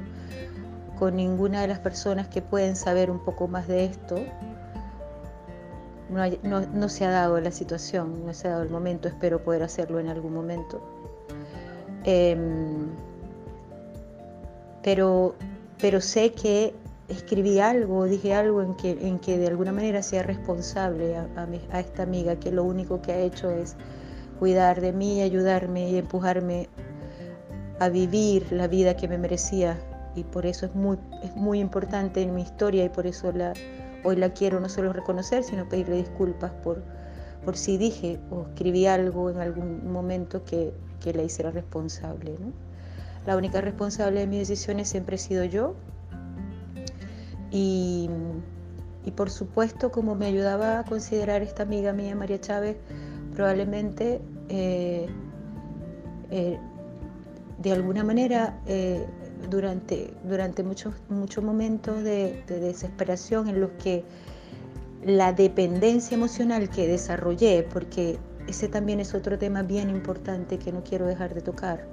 con 0.97 1.15
ninguna 1.15 1.61
de 1.61 1.67
las 1.67 1.79
personas 1.79 2.27
que 2.27 2.41
pueden 2.41 2.75
saber 2.75 3.11
un 3.11 3.19
poco 3.19 3.47
más 3.47 3.67
de 3.67 3.85
esto. 3.85 4.15
No, 6.09 6.61
no, 6.61 6.89
se 6.89 7.05
ha 7.05 7.09
dado 7.09 7.39
la 7.39 7.51
situación, 7.51 8.25
no 8.25 8.33
se 8.33 8.47
ha 8.47 8.51
dado 8.51 8.63
el 8.63 8.69
momento, 8.69 9.07
espero 9.07 9.43
poder 9.43 9.63
hacerlo 9.63 9.99
en 9.99 10.09
algún 10.09 10.33
momento. 10.33 10.81
Em, 12.03 12.89
pero, 14.83 15.35
pero 15.79 16.01
sé 16.01 16.33
que 16.33 16.73
escribí 17.11 17.59
algo, 17.59 18.05
dije 18.05 18.33
algo 18.33 18.61
en 18.61 18.73
que, 18.75 18.91
en 18.91 19.19
que 19.19 19.37
de 19.37 19.47
alguna 19.47 19.71
manera 19.71 20.01
sea 20.01 20.23
responsable 20.23 21.15
a, 21.15 21.27
a, 21.71 21.79
esta 21.79 22.03
amiga 22.03 22.37
que 22.37 22.51
lo 22.51 22.63
único 22.63 23.01
que 23.01 23.11
ha 23.11 23.19
hecho 23.19 23.49
es 23.49 23.75
cuidar 24.39 24.81
de 24.81 24.93
mí, 24.93 25.21
ayudarme 25.21 25.89
y 25.89 25.97
empujarme 25.97 26.69
a 27.79 27.89
vivir 27.89 28.51
la 28.51 28.67
vida 28.67 28.95
que 28.95 29.07
me 29.07 29.17
merecía. 29.17 29.79
Y 30.15 30.23
por 30.23 30.45
eso 30.45 30.65
es 30.65 30.75
muy, 30.75 30.97
es 31.23 31.35
muy 31.35 31.59
importante 31.59 32.21
en 32.21 32.33
mi 32.33 32.41
historia 32.41 32.83
y 32.83 32.89
por 32.89 33.07
eso 33.07 33.31
hoy 34.03 34.15
la 34.15 34.33
quiero 34.33 34.59
no 34.59 34.69
solo 34.69 34.93
reconocer, 34.93 35.43
sino 35.43 35.67
pedirle 35.69 35.97
disculpas 35.97 36.51
por, 36.63 36.81
por 37.45 37.57
si 37.57 37.77
dije 37.77 38.19
o 38.29 38.43
escribí 38.43 38.87
algo 38.87 39.29
en 39.29 39.37
algún 39.37 39.91
momento 39.91 40.43
que, 40.43 40.73
que 40.99 41.13
la 41.13 41.23
hiciera 41.23 41.51
responsable. 41.51 42.35
La 43.25 43.37
única 43.37 43.61
responsable 43.61 44.21
de 44.21 44.27
mis 44.27 44.47
decisiones 44.47 44.89
siempre 44.89 45.15
he 45.15 45.19
sido 45.19 45.43
yo. 45.43 45.75
Y, 47.51 48.09
por 49.15 49.29
supuesto, 49.29 49.91
como 49.91 50.15
me 50.15 50.25
ayudaba 50.25 50.79
a 50.79 50.83
considerar 50.85 51.41
esta 51.41 51.63
amiga 51.63 51.91
mía, 51.91 52.15
María 52.15 52.39
Chávez, 52.39 52.77
probablemente 53.35 54.21
eh, 54.49 55.07
eh, 56.29 56.57
de 57.61 57.71
alguna 57.71 58.03
manera 58.03 58.59
eh, 58.65 59.05
durante, 59.49 60.13
durante 60.23 60.63
muchos, 60.63 60.95
muchos 61.09 61.43
momentos 61.43 62.03
de, 62.03 62.43
desesperación 62.47 63.47
en 63.47 63.61
los 63.61 63.71
que 63.83 64.03
la 65.03 65.33
dependencia 65.33 66.15
emocional 66.15 66.69
que 66.69 66.87
desarrollé, 66.87 67.67
porque 67.71 68.17
ese 68.47 68.67
también 68.67 68.99
es 68.99 69.13
otro 69.13 69.37
tema 69.37 69.63
bien 69.63 69.89
importante 69.89 70.57
que 70.57 70.71
no 70.71 70.83
quiero 70.83 71.05
dejar 71.05 71.33
de 71.33 71.41
tocar, 71.41 71.87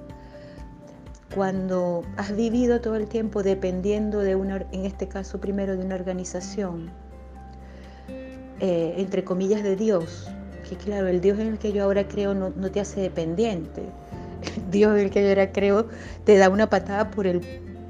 cuando 1.33 2.03
has 2.17 2.35
vivido 2.35 2.81
todo 2.81 2.95
el 2.95 3.07
tiempo 3.07 3.43
dependiendo 3.43 4.19
de 4.19 4.35
una, 4.35 4.65
en 4.71 4.85
este 4.85 5.07
caso 5.07 5.39
primero 5.39 5.77
de 5.77 5.85
una 5.85 5.95
organización, 5.95 6.89
eh, 8.59 8.95
entre 8.97 9.23
comillas 9.23 9.63
de 9.63 9.75
Dios, 9.75 10.29
que 10.67 10.75
claro, 10.75 11.07
el 11.07 11.21
Dios 11.21 11.39
en 11.39 11.47
el 11.47 11.59
que 11.59 11.71
yo 11.71 11.83
ahora 11.83 12.07
creo 12.07 12.33
no, 12.33 12.51
te 12.71 12.79
hace 12.79 13.01
dependiente. 13.01 13.83
Dios 14.71 14.97
en 14.97 15.05
el 15.05 15.09
que 15.11 15.21
yo 15.21 15.29
ahora 15.29 15.51
creo 15.51 15.87
te 16.23 16.37
da 16.37 16.49
una 16.49 16.69
patada 16.69 17.09
por 17.11 17.27
el 17.27 17.41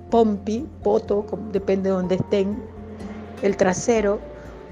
pompi, 0.09 0.67
poto, 0.83 1.25
depende 1.51 1.89
de 1.89 1.95
donde 1.95 2.15
estén, 2.15 2.61
el 3.41 3.55
trasero, 3.57 4.19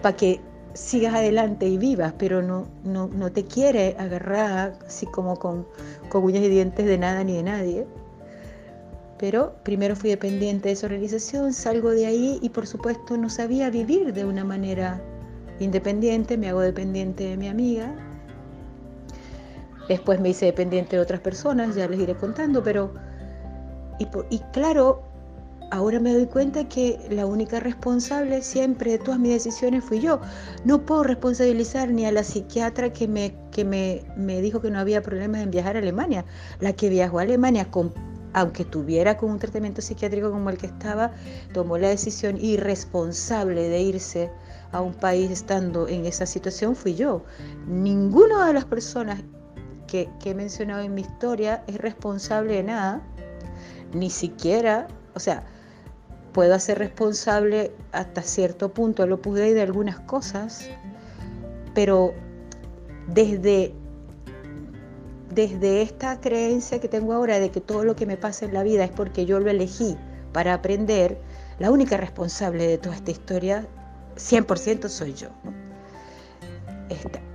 para 0.02 0.15
que 0.15 0.41
sigas 0.74 1.15
adelante 1.15 1.68
y 1.68 1.78
vivas, 1.78 2.13
pero 2.18 2.41
no, 2.41 2.68
no, 2.84 3.08
no 3.08 3.32
te 3.32 3.46
quiere 3.46 3.96
agarrar 3.98 4.78
así 4.86 5.06
como 5.08 5.38
con, 5.38 5.65
con 6.10 6.24
uñas 6.24 6.44
y 6.44 6.50
dientes 6.50 6.86
de 6.86 6.98
nada 6.98 7.24
ni 7.24 7.36
de 7.36 7.44
nadie. 7.44 7.88
Pero 9.19 9.56
primero 9.63 9.95
fui 9.95 10.12
dependiente 10.12 10.69
de 10.69 10.73
esa 10.73 10.86
organización, 10.86 11.53
salgo 11.53 11.91
de 11.91 12.06
ahí 12.06 12.39
y 12.41 12.49
por 12.49 12.67
supuesto 12.67 13.17
no 13.17 13.30
sabía 13.30 13.69
vivir 13.69 14.13
de 14.13 14.25
una 14.25 14.43
manera 14.43 15.01
independiente, 15.60 16.38
me 16.38 16.49
hago 16.49 16.62
dependiente 16.62 17.23
de 17.23 17.38
mi 17.38 17.47
amiga. 17.47 17.95
Después 19.89 20.19
me 20.19 20.30
hice 20.30 20.45
dependiente 20.45 20.97
de 20.97 21.01
otras 21.01 21.21
personas, 21.21 21.75
ya 21.75 21.88
les 21.88 21.99
iré 21.99 22.15
contando, 22.15 22.63
pero... 22.63 22.93
Y, 24.30 24.39
claro, 24.53 25.01
ahora 25.71 25.99
me 25.99 26.13
doy 26.13 26.27
cuenta 26.27 26.69
que 26.69 26.99
la 27.10 27.25
única 27.25 27.60
responsable 27.60 28.43
siempre 28.43 28.91
de 28.91 28.99
todas 28.99 29.19
mis 29.19 29.32
decisiones 29.32 29.84
fui 29.84 29.99
yo. 29.99 30.19
No 30.65 30.86
puedo 30.86 31.01
responsabilizar 31.01 31.89
ni 31.89 32.06
a 32.06 32.12
la 32.12 32.23
psiquiatra 32.23 32.93
que 32.93 33.08
me, 33.08 33.34
que 33.49 33.65
me, 33.65 34.03
me 34.15 34.39
dijo 34.41 34.62
que 34.62 34.69
no 34.69 34.77
había 34.77 35.01
problemas 35.01 35.41
en 35.41 35.49
viajar 35.49 35.77
a 35.77 35.80
Alemania. 35.80 36.25
La 36.60 36.73
que 36.73 36.89
viajó 36.89 37.17
a 37.17 37.23
Alemania 37.23 37.71
con 37.71 37.91
aunque 38.34 38.66
tuviera 38.66 39.18
con 39.18 39.32
un 39.32 39.40
tratamiento 39.40 39.82
psiquiátrico 39.82 40.32
como 40.32 40.50
el 40.50 40.58
que 40.58 40.68
estaba, 40.68 41.12
tomó 41.54 41.78
la 41.78 41.90
decisión 41.90 42.38
irresponsable 42.38 43.70
de 43.70 43.82
irse 43.82 44.32
a 44.72 44.82
un 44.82 44.94
país 44.94 45.32
estando 45.32 45.88
en 45.88 46.06
esa 46.06 46.26
situación 46.26 46.76
fui 46.76 46.96
yo. 46.96 47.24
Ninguna 47.68 48.48
de 48.48 48.54
las 48.54 48.66
personas 48.66 49.22
que, 49.88 50.10
he 50.26 50.34
mencionado 50.34 50.82
en 50.82 50.94
mi 50.94 51.02
historia 51.02 51.63
es 51.68 51.78
responsable 51.78 52.56
de 52.56 52.63
nada, 52.63 53.02
ni 53.94 54.10
siquiera, 54.10 54.88
o 55.16 55.20
sea, 55.20 55.44
puedo 56.34 56.54
hacer 56.54 56.78
responsable 56.78 57.72
hasta 57.94 58.22
cierto 58.22 58.74
punto, 58.74 59.08
lo 59.08 59.22
pude 59.22 59.54
de 59.54 59.62
algunas 59.62 60.00
cosas, 60.02 60.70
pero 61.74 62.13
desde 63.08 63.74
desde 65.34 65.82
esta 65.82 66.20
creencia 66.20 66.80
que 66.80 66.88
tengo 66.88 67.13
ahora 67.13 67.40
de 67.40 67.52
que 67.52 67.62
todo 67.62 67.84
lo 67.84 67.96
que 67.96 68.06
me 68.06 68.18
pasa 68.18 68.46
en 68.46 68.54
la 68.54 68.63
vida 68.63 68.84
es 68.84 68.92
porque 68.92 69.26
yo 69.26 69.40
lo 69.40 69.50
elegí 69.50 69.98
para 70.32 70.54
aprender, 70.54 71.20
la 71.60 71.72
única 71.72 71.98
responsable 71.98 72.68
de 72.68 72.78
toda 72.78 72.96
esta 72.96 73.12
historia, 73.12 73.68
100% 74.16 74.88
soy 74.90 75.13
yo. 75.13 75.30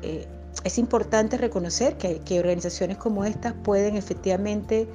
Eh, 0.02 0.26
es 0.64 0.78
importante 0.78 1.36
reconocer 1.36 1.96
que, 1.96 2.20
que 2.20 2.38
organizaciones 2.38 2.96
como 2.96 3.24
estas 3.24 3.52
pueden 3.52 3.96
efectivamente 3.96 4.88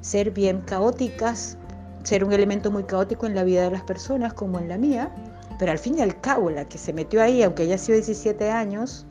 ser 0.00 0.30
bien 0.30 0.62
caóticas, 0.62 1.58
ser 2.04 2.24
un 2.24 2.32
elemento 2.32 2.70
muy 2.70 2.84
caótico 2.84 3.26
en 3.26 3.34
la 3.34 3.44
vida 3.44 3.64
de 3.64 3.70
las 3.70 3.82
personas 3.82 4.32
como 4.32 4.58
en 4.58 4.68
la 4.68 4.78
mía, 4.78 5.14
pero 5.58 5.72
al 5.72 5.78
fin 5.78 5.98
y 5.98 6.00
al 6.00 6.18
cabo 6.20 6.50
la 6.50 6.66
que 6.66 6.78
se 6.78 6.92
metió 6.92 7.22
ahí, 7.22 7.42
aunque 7.42 7.64
ella 7.64 7.74
ha 7.74 7.78
sido 7.78 7.96
17 7.96 8.50
años, 8.50 9.06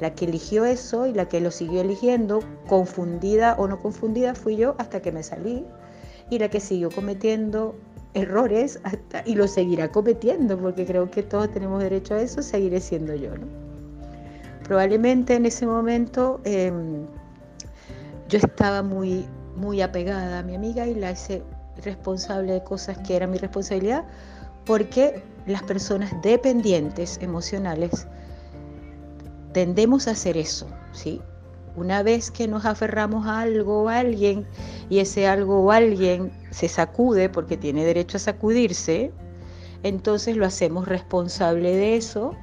la 0.00 0.14
que 0.14 0.26
eligió 0.26 0.64
eso 0.64 1.06
y 1.06 1.14
la 1.14 1.28
que 1.28 1.40
lo 1.40 1.50
siguió 1.50 1.80
eligiendo, 1.80 2.40
confundida 2.68 3.54
o 3.58 3.66
no 3.66 3.80
confundida, 3.80 4.34
fui 4.34 4.56
yo 4.56 4.74
hasta 4.78 5.00
que 5.00 5.12
me 5.12 5.22
salí. 5.22 5.64
Y 6.28 6.38
la 6.38 6.48
que 6.48 6.60
siguió 6.60 6.90
cometiendo 6.90 7.76
errores 8.14 8.80
hasta, 8.82 9.22
y 9.24 9.34
lo 9.34 9.46
seguirá 9.46 9.90
cometiendo, 9.90 10.58
porque 10.58 10.84
creo 10.84 11.10
que 11.10 11.22
todos 11.22 11.50
tenemos 11.50 11.82
derecho 11.82 12.14
a 12.14 12.20
eso, 12.20 12.42
seguiré 12.42 12.80
siendo 12.80 13.14
yo. 13.14 13.30
Probablemente 14.64 15.34
en 15.34 15.46
ese 15.46 15.66
momento 15.66 16.40
em, 16.44 17.06
yo 18.28 18.38
estaba 18.38 18.82
muy, 18.82 19.26
muy 19.54 19.80
apegada 19.80 20.40
a 20.40 20.42
mi 20.42 20.56
amiga 20.56 20.86
y 20.86 20.94
la 20.94 21.12
hice 21.12 21.42
responsable 21.84 22.54
de 22.54 22.64
cosas 22.64 22.98
que 22.98 23.16
eran 23.16 23.30
mi 23.30 23.38
responsabilidad, 23.38 24.04
porque 24.64 25.22
las 25.46 25.62
personas 25.62 26.10
dependientes 26.22 27.18
emocionales 27.22 28.08
tendemos 29.56 30.06
a 30.06 30.10
hacer 30.10 30.36
eso, 30.36 30.66
¿sí? 30.92 31.22
Una 31.76 32.02
vez 32.02 32.30
que 32.30 32.46
nos 32.46 32.66
aferramos 32.66 33.26
a 33.26 33.40
algo 33.40 33.84
o 33.84 33.88
a 33.88 34.00
alguien 34.00 34.46
y 34.90 34.98
ese 34.98 35.26
algo 35.26 35.64
o 35.64 35.70
alguien 35.70 36.30
se 36.50 36.68
sacude 36.68 37.30
porque 37.30 37.56
tiene 37.56 37.82
derecho 37.82 38.18
a 38.18 38.20
sacudirse, 38.20 39.12
entonces 39.82 40.36
lo 40.36 40.44
hacemos 40.44 40.86
responsable 40.86 41.74
de 41.74 41.96
eso, 41.96 42.34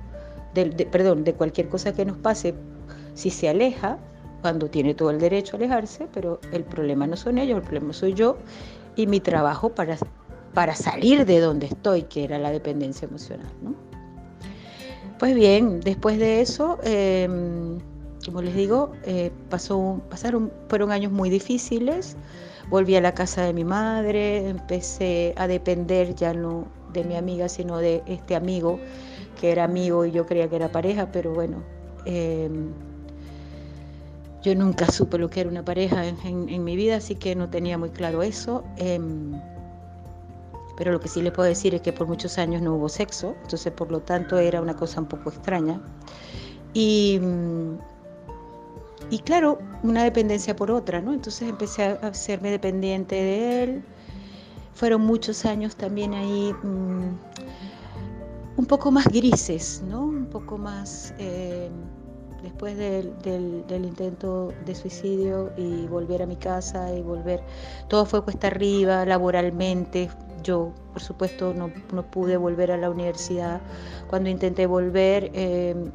perdón, 0.91 1.23
de 1.23 1.35
cualquier 1.35 1.69
cosa 1.69 1.93
que 1.93 2.03
nos 2.03 2.17
pase 2.17 2.55
si 3.13 3.29
se 3.29 3.47
aleja, 3.47 3.99
cuando 4.41 4.67
tiene 4.71 4.95
todo 4.95 5.11
el 5.11 5.19
derecho 5.19 5.55
a 5.55 5.57
alejarse, 5.57 6.07
pero 6.11 6.39
el 6.51 6.63
problema 6.63 7.05
no 7.05 7.15
son 7.15 7.37
ellos, 7.37 7.57
el 7.57 7.63
problema 7.63 7.93
soy 7.93 8.15
yo 8.15 8.37
y 8.95 9.05
mi 9.05 9.19
trabajo 9.19 9.69
para, 9.69 9.99
para 10.55 10.75
salir 10.75 11.27
de 11.27 11.39
donde 11.41 11.67
estoy, 11.67 12.05
que 12.05 12.23
era 12.23 12.39
la 12.39 12.49
dependencia 12.49 13.07
emocional. 13.07 13.51
¿no? 13.61 13.92
Pues 15.23 15.35
bien, 15.35 15.79
después 15.79 16.19
de 16.19 16.41
eso, 16.41 16.79
em, 16.83 17.79
como 18.25 18.41
les 18.41 18.53
digo, 18.55 18.91
eh, 19.05 19.31
pasó, 19.49 20.01
pasaron, 20.09 20.51
fueron 20.67 20.91
años 20.91 21.13
muy 21.13 21.29
difíciles. 21.29 22.17
Volví 22.69 22.97
a 22.97 22.99
la 22.99 23.13
casa 23.13 23.43
de 23.43 23.53
mi 23.53 23.63
madre, 23.63 24.49
empecé 24.49 25.33
a 25.37 25.47
depender 25.47 26.13
ya 26.13 26.33
no 26.33 26.67
de 26.91 27.05
mi 27.05 27.15
amiga, 27.15 27.47
sino 27.47 27.77
de 27.77 28.03
este 28.05 28.35
amigo 28.35 28.81
que 29.39 29.53
era 29.53 29.63
amigo 29.63 30.05
y 30.05 30.11
yo 30.11 30.25
creía 30.25 30.49
que 30.49 30.57
era 30.57 30.73
pareja, 30.73 31.09
pero 31.13 31.33
bueno, 31.33 31.63
em, 32.05 32.73
yo 34.41 34.55
nunca 34.55 34.91
supe 34.91 35.17
lo 35.17 35.29
que 35.29 35.39
era 35.39 35.49
una 35.49 35.63
pareja 35.63 36.05
en, 36.05 36.63
mi 36.65 36.75
vida, 36.75 36.97
así 36.97 37.15
que 37.15 37.33
no 37.33 37.49
tenía 37.49 37.77
muy 37.77 37.91
claro 37.91 38.23
eso. 38.23 38.65
Em, 38.75 39.31
pero 40.75 40.91
lo 40.91 40.99
que 40.99 41.07
sí 41.07 41.21
les 41.21 41.31
puedo 41.31 41.47
decir 41.47 41.75
es 41.75 41.81
que 41.81 41.93
por 41.93 42.07
muchos 42.07 42.37
años 42.37 42.61
no 42.61 42.75
hubo 42.75 42.89
sexo, 42.89 43.35
entonces 43.43 43.71
por 43.71 43.91
lo 43.91 43.99
tanto 43.99 44.37
era 44.37 44.61
una 44.61 44.75
cosa 44.75 45.01
un 45.01 45.07
poco 45.07 45.29
extraña. 45.29 45.81
Y, 46.73 47.19
y 49.09 49.19
claro, 49.19 49.59
una 49.83 50.03
dependencia 50.03 50.55
por 50.55 50.71
otra, 50.71 51.01
¿no? 51.01 51.13
Entonces 51.13 51.47
empecé 51.47 51.83
a 51.83 51.93
hacerme 52.07 52.49
dependiente 52.49 53.15
de 53.15 53.63
él. 53.63 53.83
Fueron 54.73 55.01
muchos 55.01 55.45
años 55.45 55.75
también 55.75 56.15
ahí 56.15 56.51
mm, 56.63 57.17
un 58.57 58.65
poco 58.65 58.89
más 58.89 59.05
grises, 59.07 59.83
¿no? 59.87 60.01
Un 60.05 60.25
poco 60.25 60.57
más... 60.57 61.13
Eh, 61.19 61.69
después 62.43 62.77
del, 62.77 63.13
del, 63.23 63.85
intento 63.85 64.53
de 64.65 64.75
suicidio 64.75 65.51
y 65.57 65.87
volver 65.87 66.21
a 66.21 66.25
mi 66.25 66.35
casa 66.35 66.93
y 66.93 67.01
volver, 67.01 67.41
todo 67.87 68.05
fue 68.05 68.21
cuesta 68.21 68.47
arriba, 68.47 69.05
laboralmente, 69.05 70.09
yo, 70.43 70.73
por 70.91 71.01
supuesto, 71.01 71.53
no, 71.53 71.71
pude 72.11 72.37
volver 72.37 72.71
a 72.71 72.77
la 72.77 72.89
universidad. 72.89 73.61
Cuando 74.07 74.29
intenté 74.29 74.65
volver, 74.67 75.31
em, 75.33 75.91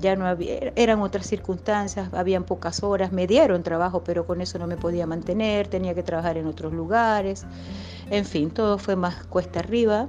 ya 0.00 0.14
no 0.16 0.26
había, 0.26 0.72
eran 0.76 1.00
otras 1.00 1.26
circunstancias, 1.26 2.08
habían 2.12 2.44
pocas 2.44 2.82
horas, 2.82 3.12
me 3.12 3.26
dieron 3.26 3.62
trabajo, 3.62 4.02
pero 4.04 4.26
con 4.26 4.40
eso 4.40 4.58
no 4.58 4.66
me 4.66 4.76
podía 4.76 5.06
mantener, 5.06 5.68
tenía 5.68 5.94
que 5.94 6.02
trabajar 6.02 6.36
en 6.36 6.46
otros 6.46 6.72
lugares, 6.72 7.44
en 8.10 8.24
fin, 8.24 8.50
todo 8.50 8.78
fue 8.78 8.96
más 8.96 9.26
cuesta 9.26 9.60
arriba. 9.60 10.08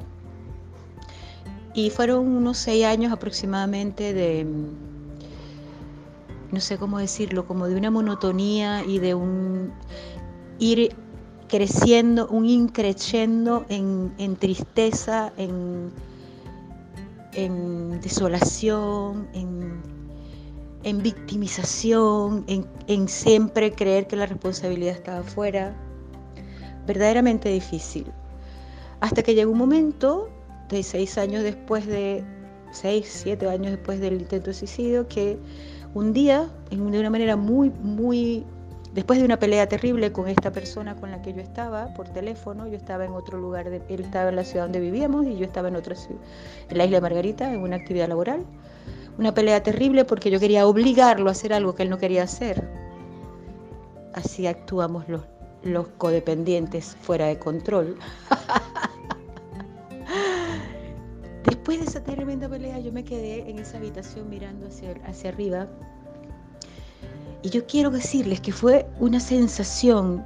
Y 1.75 1.89
fueron 1.89 2.27
unos 2.27 2.57
seis 2.57 2.85
años 2.85 3.11
aproximadamente 3.11 4.13
de, 4.13 4.45
no 6.51 6.59
sé 6.59 6.77
cómo 6.77 6.99
decirlo, 6.99 7.47
como 7.47 7.67
de 7.67 7.75
una 7.75 7.89
monotonía 7.89 8.83
y 8.85 8.99
de 8.99 9.15
un 9.15 9.73
ir 10.59 10.95
creciendo, 11.53 12.27
un 12.29 12.47
increciendo 12.47 13.63
en, 13.69 14.35
tristeza, 14.37 15.31
en, 15.37 15.91
desolación, 18.01 19.27
en, 20.83 21.03
victimización, 21.03 22.43
en, 22.47 22.65
en, 22.87 23.07
siempre 23.07 23.71
creer 23.71 24.07
que 24.07 24.15
la 24.15 24.25
responsabilidad 24.25 24.95
estaba 24.95 25.19
afuera. 25.19 25.75
Verdaderamente 26.87 27.49
difícil. 27.49 28.07
Hasta 28.99 29.21
que 29.21 29.35
llegó 29.35 29.51
un 29.51 29.59
momento, 29.59 30.29
de 30.69 30.81
seis 30.81 31.19
años 31.19 31.43
después 31.43 31.85
de, 31.85 32.23
seis, 32.71 33.05
siete 33.07 33.47
años 33.47 33.73
después 33.73 33.99
del 33.99 34.21
intento 34.21 34.47
de 34.47 34.55
suicidio, 34.55 35.07
que 35.07 35.37
un 35.93 36.13
día, 36.13 36.49
de 36.71 36.77
una 36.77 37.11
manera 37.11 37.35
muy, 37.35 37.69
muy 37.69 38.43
Después 38.93 39.17
de 39.17 39.25
una 39.25 39.39
pelea 39.39 39.67
terrible 39.67 40.11
con 40.11 40.27
esta 40.27 40.51
persona 40.51 40.95
con 40.95 41.09
la 41.09 41.23
que 41.23 41.33
yo 41.33 41.41
estaba 41.41 41.91
por 41.95 42.09
teléfono, 42.09 42.67
yo 42.67 42.75
estaba 42.75 43.05
en 43.05 43.13
otro 43.13 43.39
lugar, 43.39 43.65
él 43.67 43.83
estaba 43.89 44.29
en 44.29 44.35
la 44.35 44.43
ciudad 44.43 44.65
donde 44.65 44.79
vivíamos 44.79 45.25
y 45.25 45.35
yo 45.35 45.45
estaba 45.45 45.69
en 45.69 45.75
otra 45.75 45.95
ciudad, 45.95 46.21
en 46.69 46.77
la 46.77 46.85
isla 46.85 47.01
Margarita, 47.01 47.51
en 47.51 47.61
una 47.61 47.77
actividad 47.77 48.07
laboral. 48.07 48.45
Una 49.17 49.33
pelea 49.33 49.63
terrible 49.63 50.05
porque 50.05 50.29
yo 50.29 50.39
quería 50.39 50.67
obligarlo 50.67 51.29
a 51.29 51.31
hacer 51.31 51.53
algo 51.53 51.73
que 51.73 51.81
él 51.83 51.89
no 51.89 51.97
quería 51.97 52.21
hacer. 52.21 52.69
Así 54.13 54.45
actuamos 54.45 55.09
los, 55.09 55.23
los 55.63 55.87
codependientes 55.87 56.95
fuera 57.01 57.25
de 57.25 57.39
control. 57.39 57.97
Después 61.45 61.79
de 61.79 61.85
esa 61.85 62.03
tremenda 62.03 62.47
pelea 62.47 62.77
yo 62.77 62.91
me 62.91 63.03
quedé 63.03 63.49
en 63.49 63.57
esa 63.57 63.77
habitación 63.77 64.29
mirando 64.29 64.67
hacia, 64.67 64.93
hacia 65.07 65.31
arriba 65.31 65.67
y 67.43 67.49
yo 67.49 67.65
quiero 67.67 67.91
decirles 67.91 68.39
que 68.39 68.53
fue 68.53 68.85
una 68.99 69.19
sensación 69.19 70.23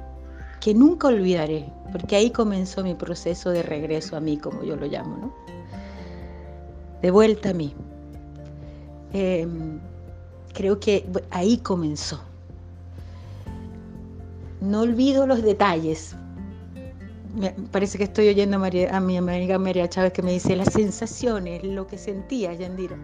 que 0.60 0.72
nunca 0.72 1.08
olvidaré, 1.08 1.70
porque 1.90 2.14
ahí 2.14 2.30
comenzó 2.30 2.84
mi 2.84 2.94
proceso 2.94 3.50
de 3.50 3.64
regreso 3.64 4.16
a 4.16 4.20
mí, 4.20 4.38
como 4.38 4.62
yo 4.62 4.76
lo 4.76 4.86
llamo, 4.86 5.16
¿no? 5.16 5.34
De 7.02 7.10
vuelta 7.10 7.50
a 7.50 7.54
mí. 7.54 7.74
Em, 9.12 9.80
creo 10.54 10.78
que 10.78 11.08
ahí 11.30 11.58
comenzó. 11.58 12.20
No 14.60 14.82
olvido 14.82 15.26
los 15.26 15.42
detalles. 15.42 16.14
Me 17.34 17.50
parece 17.50 17.98
que 17.98 18.04
estoy 18.04 18.28
oyendo 18.28 18.56
a, 18.56 19.00
mi 19.00 19.16
amiga 19.16 19.58
María 19.58 19.88
Chávez 19.88 20.12
que 20.12 20.22
me 20.22 20.32
dice 20.32 20.56
las 20.56 20.72
sensaciones, 20.72 21.64
lo 21.64 21.86
que 21.86 21.98
sentía, 21.98 22.52
Yandira. 22.54 22.96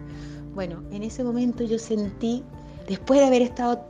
Bueno, 0.53 0.83
en 0.91 1.03
ese 1.03 1.23
momento 1.23 1.63
yo 1.63 1.79
sentí 1.79 2.43
después 2.87 3.19
de 3.19 3.27
haber 3.27 3.41
estado 3.41 3.87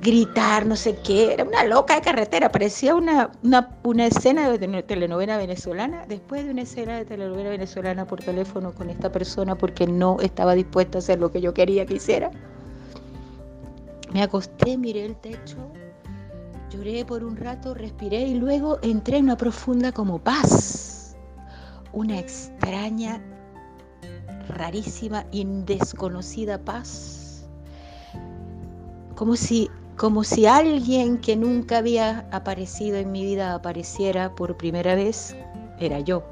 gritar, 0.00 0.66
no 0.66 0.76
sé 0.76 0.96
qué, 0.96 1.32
era 1.32 1.44
una 1.44 1.64
loca 1.64 1.96
de 1.96 2.02
carretera, 2.02 2.50
parecía 2.50 2.94
una, 2.94 3.30
una, 3.42 4.06
escena 4.06 4.48
de 4.50 4.82
telenovela 4.82 5.36
venezolana, 5.36 6.04
después 6.06 6.44
de 6.44 6.50
una 6.50 6.62
escena 6.62 6.96
de 6.96 7.04
telenovela 7.04 7.50
venezolana 7.50 8.06
por 8.06 8.20
teléfono 8.20 8.72
con 8.72 8.90
esta 8.90 9.10
persona 9.10 9.56
porque 9.56 9.86
no 9.86 10.18
estaba 10.20 10.54
dispuesta 10.54 10.98
a 10.98 11.00
hacer 11.00 11.18
lo 11.18 11.32
que 11.32 11.40
yo 11.40 11.52
quería 11.52 11.84
que 11.86 11.94
hiciera. 11.94 12.30
Me 14.12 14.22
acosté, 14.22 14.78
miré 14.78 15.04
el 15.04 15.16
techo, 15.16 15.56
lloré 16.70 17.04
por 17.04 17.24
un 17.24 17.36
rato, 17.36 17.74
respiré 17.74 18.22
y 18.22 18.34
luego 18.34 18.78
entré 18.82 19.18
en 19.18 19.24
una 19.24 19.36
profunda 19.36 19.92
como 19.92 20.18
paz, 20.18 21.16
una 21.92 22.18
extraña, 22.18 23.20
rarísima 24.48 25.26
y 25.30 25.44
desconocida 25.44 26.58
paz 26.58 27.27
como 29.18 29.34
si, 29.34 29.68
como 29.96 30.22
si 30.22 30.46
alguien 30.46 31.18
que 31.18 31.34
nunca 31.34 31.78
había 31.78 32.20
aparecido 32.30 32.98
en 32.98 33.10
mi 33.10 33.24
vida 33.24 33.52
apareciera 33.52 34.32
por 34.36 34.56
primera 34.56 34.94
vez, 34.94 35.34
era 35.80 35.98
yo. 35.98 36.22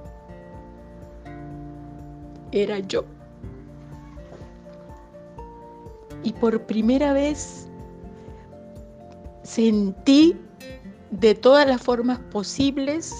Era 2.53 2.79
yo. 2.79 3.05
Y 6.23 6.33
por 6.35 6.63
primera 6.63 7.13
vez 7.13 7.69
sentí 9.43 10.37
de 11.11 11.35
todas 11.35 11.67
las 11.67 11.83
formas 11.83 12.21
posibles 12.31 13.13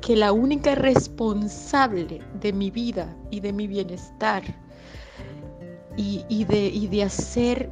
que 0.00 0.14
la 0.14 0.30
única 0.30 0.76
responsable 0.76 2.20
de 2.40 2.52
mi 2.52 2.70
vida 2.70 3.16
y 3.32 3.40
de 3.40 3.52
mi 3.52 3.66
bienestar 3.66 4.44
y, 5.96 6.44
de, 6.44 6.88
de 6.88 7.02
hacer 7.02 7.70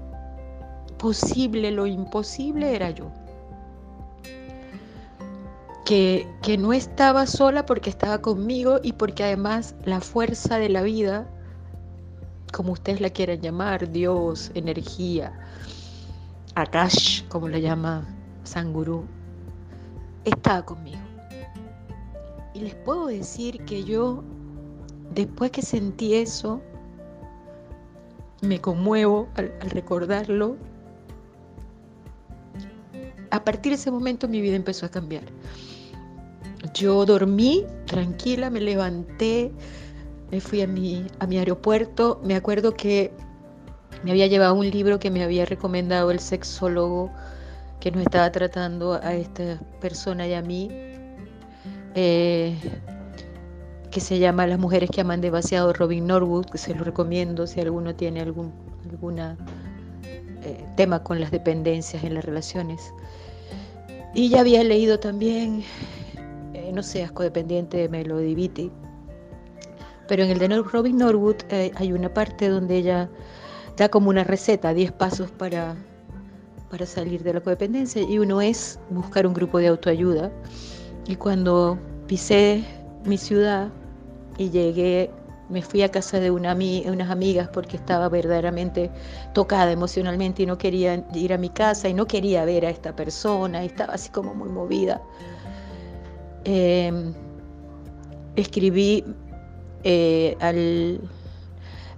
posible 0.98 1.70
lo 1.70 1.86
imposible 1.86 2.74
era 2.74 2.90
yo. 2.90 3.10
Que, 5.84 6.26
que, 6.42 6.56
no 6.56 6.72
estaba 6.72 7.26
sola 7.26 7.66
porque 7.66 7.90
estaba 7.90 8.22
conmigo 8.22 8.80
y 8.82 8.94
porque 8.94 9.22
además 9.22 9.74
la 9.84 10.00
fuerza 10.00 10.58
de 10.58 10.70
la 10.70 10.80
vida, 10.80 11.28
como 12.54 12.72
ustedes 12.72 13.02
la 13.02 13.10
quieran 13.10 13.40
llamar, 13.42 13.90
Dios, 13.90 14.50
energía, 14.54 15.38
Akash, 16.54 17.26
como 17.28 17.48
la 17.48 17.58
llama 17.58 18.06
Sanguru, 18.44 19.04
estaba 20.24 20.64
conmigo. 20.64 21.02
Y 22.54 22.60
les 22.60 22.74
puedo 22.76 23.08
decir 23.08 23.62
que 23.64 23.84
yo, 23.84 24.22
después 25.12 25.50
que 25.50 25.60
sentí 25.60 26.14
eso, 26.14 26.62
me 28.44 28.60
conmuevo 28.60 29.28
al, 29.34 29.52
recordarlo. 29.70 30.56
A 33.30 33.42
partir 33.44 33.72
de 33.72 33.76
ese 33.76 33.90
momento 33.90 34.28
mi 34.28 34.40
vida 34.40 34.56
empezó 34.56 34.86
a 34.86 34.90
cambiar. 34.90 35.24
Yo 36.72 37.04
dormí 37.04 37.64
tranquila, 37.86 38.50
me 38.50 38.60
levanté, 38.60 39.52
me 40.30 40.40
fui 40.40 40.62
a 40.62 40.66
mi, 40.66 41.06
a 41.18 41.26
mi 41.26 41.38
aeropuerto. 41.38 42.20
Me 42.24 42.36
acuerdo 42.36 42.74
que 42.74 43.12
me 44.02 44.10
había 44.10 44.26
llevado 44.26 44.54
un 44.54 44.70
libro 44.70 44.98
que 44.98 45.10
me 45.10 45.22
había 45.22 45.44
recomendado 45.44 46.10
el 46.10 46.20
sexólogo 46.20 47.10
que 47.80 47.90
nos 47.90 48.02
estaba 48.02 48.30
tratando 48.32 48.94
a 48.94 49.14
esta 49.14 49.60
persona 49.80 50.26
y 50.26 50.34
a 50.34 50.42
mí. 50.42 50.68
Eh, 51.94 52.56
que 53.94 54.00
se 54.00 54.18
llama 54.18 54.44
Las 54.48 54.58
mujeres 54.58 54.90
que 54.90 55.02
aman 55.02 55.20
demasiado, 55.20 55.72
Robin 55.72 56.08
Norwood, 56.08 56.46
que 56.46 56.58
se 56.58 56.74
lo 56.74 56.82
recomiendo 56.82 57.46
si 57.46 57.60
alguno 57.60 57.94
tiene 57.94 58.22
algún 58.22 58.52
alguna, 58.90 59.36
eh, 60.42 60.64
tema 60.76 61.04
con 61.04 61.20
las 61.20 61.30
dependencias 61.30 62.02
en 62.02 62.14
las 62.14 62.24
relaciones. 62.24 62.92
Y 64.12 64.30
ya 64.30 64.40
había 64.40 64.64
leído 64.64 64.98
también, 64.98 65.62
eh, 66.54 66.72
no 66.74 66.82
sé, 66.82 67.04
Asco 67.04 67.22
Dependiente 67.22 67.76
de 67.76 67.88
Melody 67.88 68.34
Beatty, 68.34 68.72
pero 70.08 70.24
en 70.24 70.30
el 70.30 70.40
de 70.40 70.48
Robin 70.48 70.98
Norwood 70.98 71.36
eh, 71.50 71.70
hay 71.76 71.92
una 71.92 72.12
parte 72.12 72.48
donde 72.48 72.78
ella 72.78 73.08
da 73.76 73.88
como 73.88 74.10
una 74.10 74.24
receta, 74.24 74.74
10 74.74 74.90
pasos 74.90 75.30
para, 75.30 75.76
para 76.68 76.84
salir 76.84 77.22
de 77.22 77.34
la 77.34 77.40
codependencia, 77.40 78.02
y 78.02 78.18
uno 78.18 78.40
es 78.40 78.80
buscar 78.90 79.24
un 79.24 79.34
grupo 79.34 79.58
de 79.58 79.68
autoayuda. 79.68 80.32
Y 81.06 81.14
cuando 81.14 81.78
pisé 82.08 82.64
mi 83.04 83.18
ciudad, 83.18 83.70
y 84.38 84.50
llegué, 84.50 85.10
me 85.48 85.62
fui 85.62 85.82
a 85.82 85.90
casa 85.90 86.20
de 86.20 86.30
una, 86.30 86.54
unas 86.54 87.10
amigas 87.10 87.48
porque 87.48 87.76
estaba 87.76 88.08
verdaderamente 88.08 88.90
tocada 89.32 89.70
emocionalmente 89.72 90.42
y 90.42 90.46
no 90.46 90.58
quería 90.58 91.04
ir 91.14 91.32
a 91.32 91.38
mi 91.38 91.50
casa 91.50 91.88
y 91.88 91.94
no 91.94 92.06
quería 92.06 92.44
ver 92.44 92.66
a 92.66 92.70
esta 92.70 92.96
persona, 92.96 93.62
y 93.62 93.66
estaba 93.66 93.94
así 93.94 94.10
como 94.10 94.34
muy 94.34 94.48
movida. 94.48 95.02
Em, 96.44 97.12
escribí 98.36 99.04
eh, 99.84 100.36
al... 100.40 101.00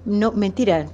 No, 0.04 0.30
mentira, 0.32 0.86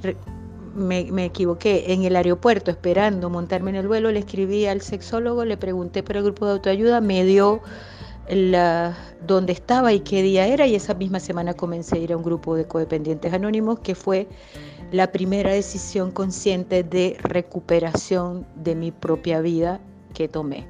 me, 0.75 1.25
equivoqué, 1.25 1.93
en 1.93 2.05
el 2.05 2.17
aeropuerto 2.17 2.71
esperando 2.71 3.29
montarme 3.31 3.71
en 3.71 3.77
el 3.77 3.89
vuelo, 3.89 4.11
le 4.11 4.21
escribí 4.21 4.67
al 4.67 4.81
sexólogo, 4.81 5.45
le 5.45 5.57
pregunté 5.57 6.03
por 6.03 6.17
el 6.17 6.25
grupo 6.25 6.47
de 6.47 6.53
autoayuda, 6.53 7.01
me 7.01 7.25
dio 7.25 7.61
la, 8.29 8.97
dónde 9.27 9.53
estaba 9.53 9.93
y 9.93 10.01
qué 10.01 10.23
día 10.23 10.47
era 10.47 10.67
y 10.67 10.75
esa 10.75 10.95
misma 10.95 11.21
semana 11.21 11.55
comencé 11.55 11.97
a 11.97 11.99
ir 11.99 12.13
a 12.13 12.17
un 12.17 12.23
grupo 12.23 12.55
de 12.55 12.67
codependientes 12.67 13.33
anónimos 13.33 13.81
que 13.81 13.95
fue 13.95 14.29
la 14.91 15.11
primera 15.11 15.53
decisión 15.53 16.11
consciente 16.11 16.83
de 16.83 17.17
recuperación 17.23 18.47
de 18.57 18.75
mi 18.75 18.91
propia 18.91 19.41
vida 19.41 19.81
que 20.15 20.29
tomé. 20.29 20.67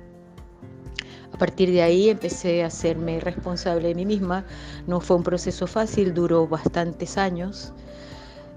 A 1.33 1.39
partir 1.39 1.71
de 1.73 1.83
ahí 1.83 2.09
empecé 2.09 2.63
a 2.63 2.67
hacerme 2.67 3.19
responsable 3.19 3.89
de 3.89 3.95
mí 3.95 4.07
misma. 4.07 4.45
No 4.87 5.01
fue 5.01 5.17
un 5.17 5.23
proceso 5.25 5.67
fácil, 5.67 6.15
duró 6.15 6.47
bastantes 6.47 7.19
años. 7.19 7.73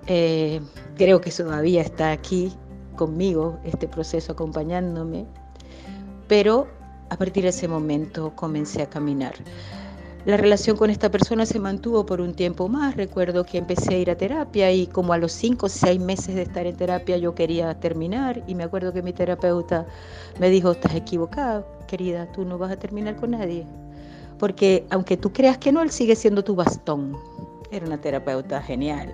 Eh, 0.07 0.61
creo 0.95 1.19
que 1.19 1.31
todavía 1.31 1.81
está 1.81 2.11
aquí 2.11 2.53
conmigo, 2.95 3.57
este 3.63 3.87
proceso 3.87 4.33
acompañándome, 4.33 5.25
pero 6.27 6.67
a 7.09 7.17
partir 7.17 7.43
de 7.43 7.49
ese 7.49 7.67
momento 7.67 8.33
comencé 8.35 8.81
a 8.81 8.89
caminar. 8.89 9.33
La 10.25 10.37
relación 10.37 10.75
con 10.75 10.89
esta 10.89 11.11
persona 11.11 11.45
se 11.45 11.59
mantuvo 11.59 12.03
por 12.03 12.19
un 12.19 12.33
tiempo 12.33 12.67
más. 12.67 12.97
Recuerdo 12.97 13.43
que 13.45 13.59
empecé 13.59 13.93
a 13.93 13.97
ir 13.99 14.09
a 14.09 14.17
terapia 14.17 14.71
y 14.71 14.87
como 14.87 15.13
a 15.13 15.19
los 15.19 15.31
cinco 15.31 15.67
o 15.67 15.69
seis 15.69 15.99
meses 15.99 16.33
de 16.33 16.41
estar 16.41 16.65
en 16.65 16.75
terapia 16.75 17.17
yo 17.17 17.35
quería 17.35 17.79
terminar 17.79 18.43
y 18.47 18.55
me 18.55 18.63
acuerdo 18.63 18.91
que 18.91 19.03
mi 19.03 19.13
terapeuta 19.13 19.85
me 20.39 20.49
dijo, 20.49 20.71
estás 20.71 20.95
equivocada, 20.95 21.63
querida, 21.87 22.25
tú 22.31 22.43
no 22.43 22.57
vas 22.57 22.71
a 22.71 22.75
terminar 22.75 23.17
con 23.17 23.31
nadie. 23.31 23.67
Porque 24.39 24.87
aunque 24.89 25.15
tú 25.15 25.31
creas 25.31 25.59
que 25.59 25.71
no, 25.71 25.83
él 25.83 25.91
sigue 25.91 26.15
siendo 26.15 26.43
tu 26.43 26.55
bastón. 26.55 27.15
Era 27.69 27.85
una 27.85 28.01
terapeuta 28.01 28.63
genial. 28.63 29.13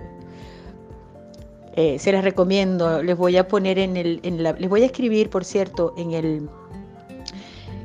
Eh, 1.76 1.98
se 1.98 2.10
las 2.12 2.24
recomiendo. 2.24 3.02
Les 3.02 3.18
voy 3.18 3.36
a 3.36 3.46
poner 3.48 3.78
en 3.78 3.98
el, 3.98 4.20
en 4.22 4.42
la, 4.42 4.52
les 4.52 4.70
voy 4.70 4.82
a 4.82 4.86
escribir, 4.86 5.28
por 5.28 5.44
cierto, 5.44 5.92
en 5.98 6.12
el, 6.12 6.48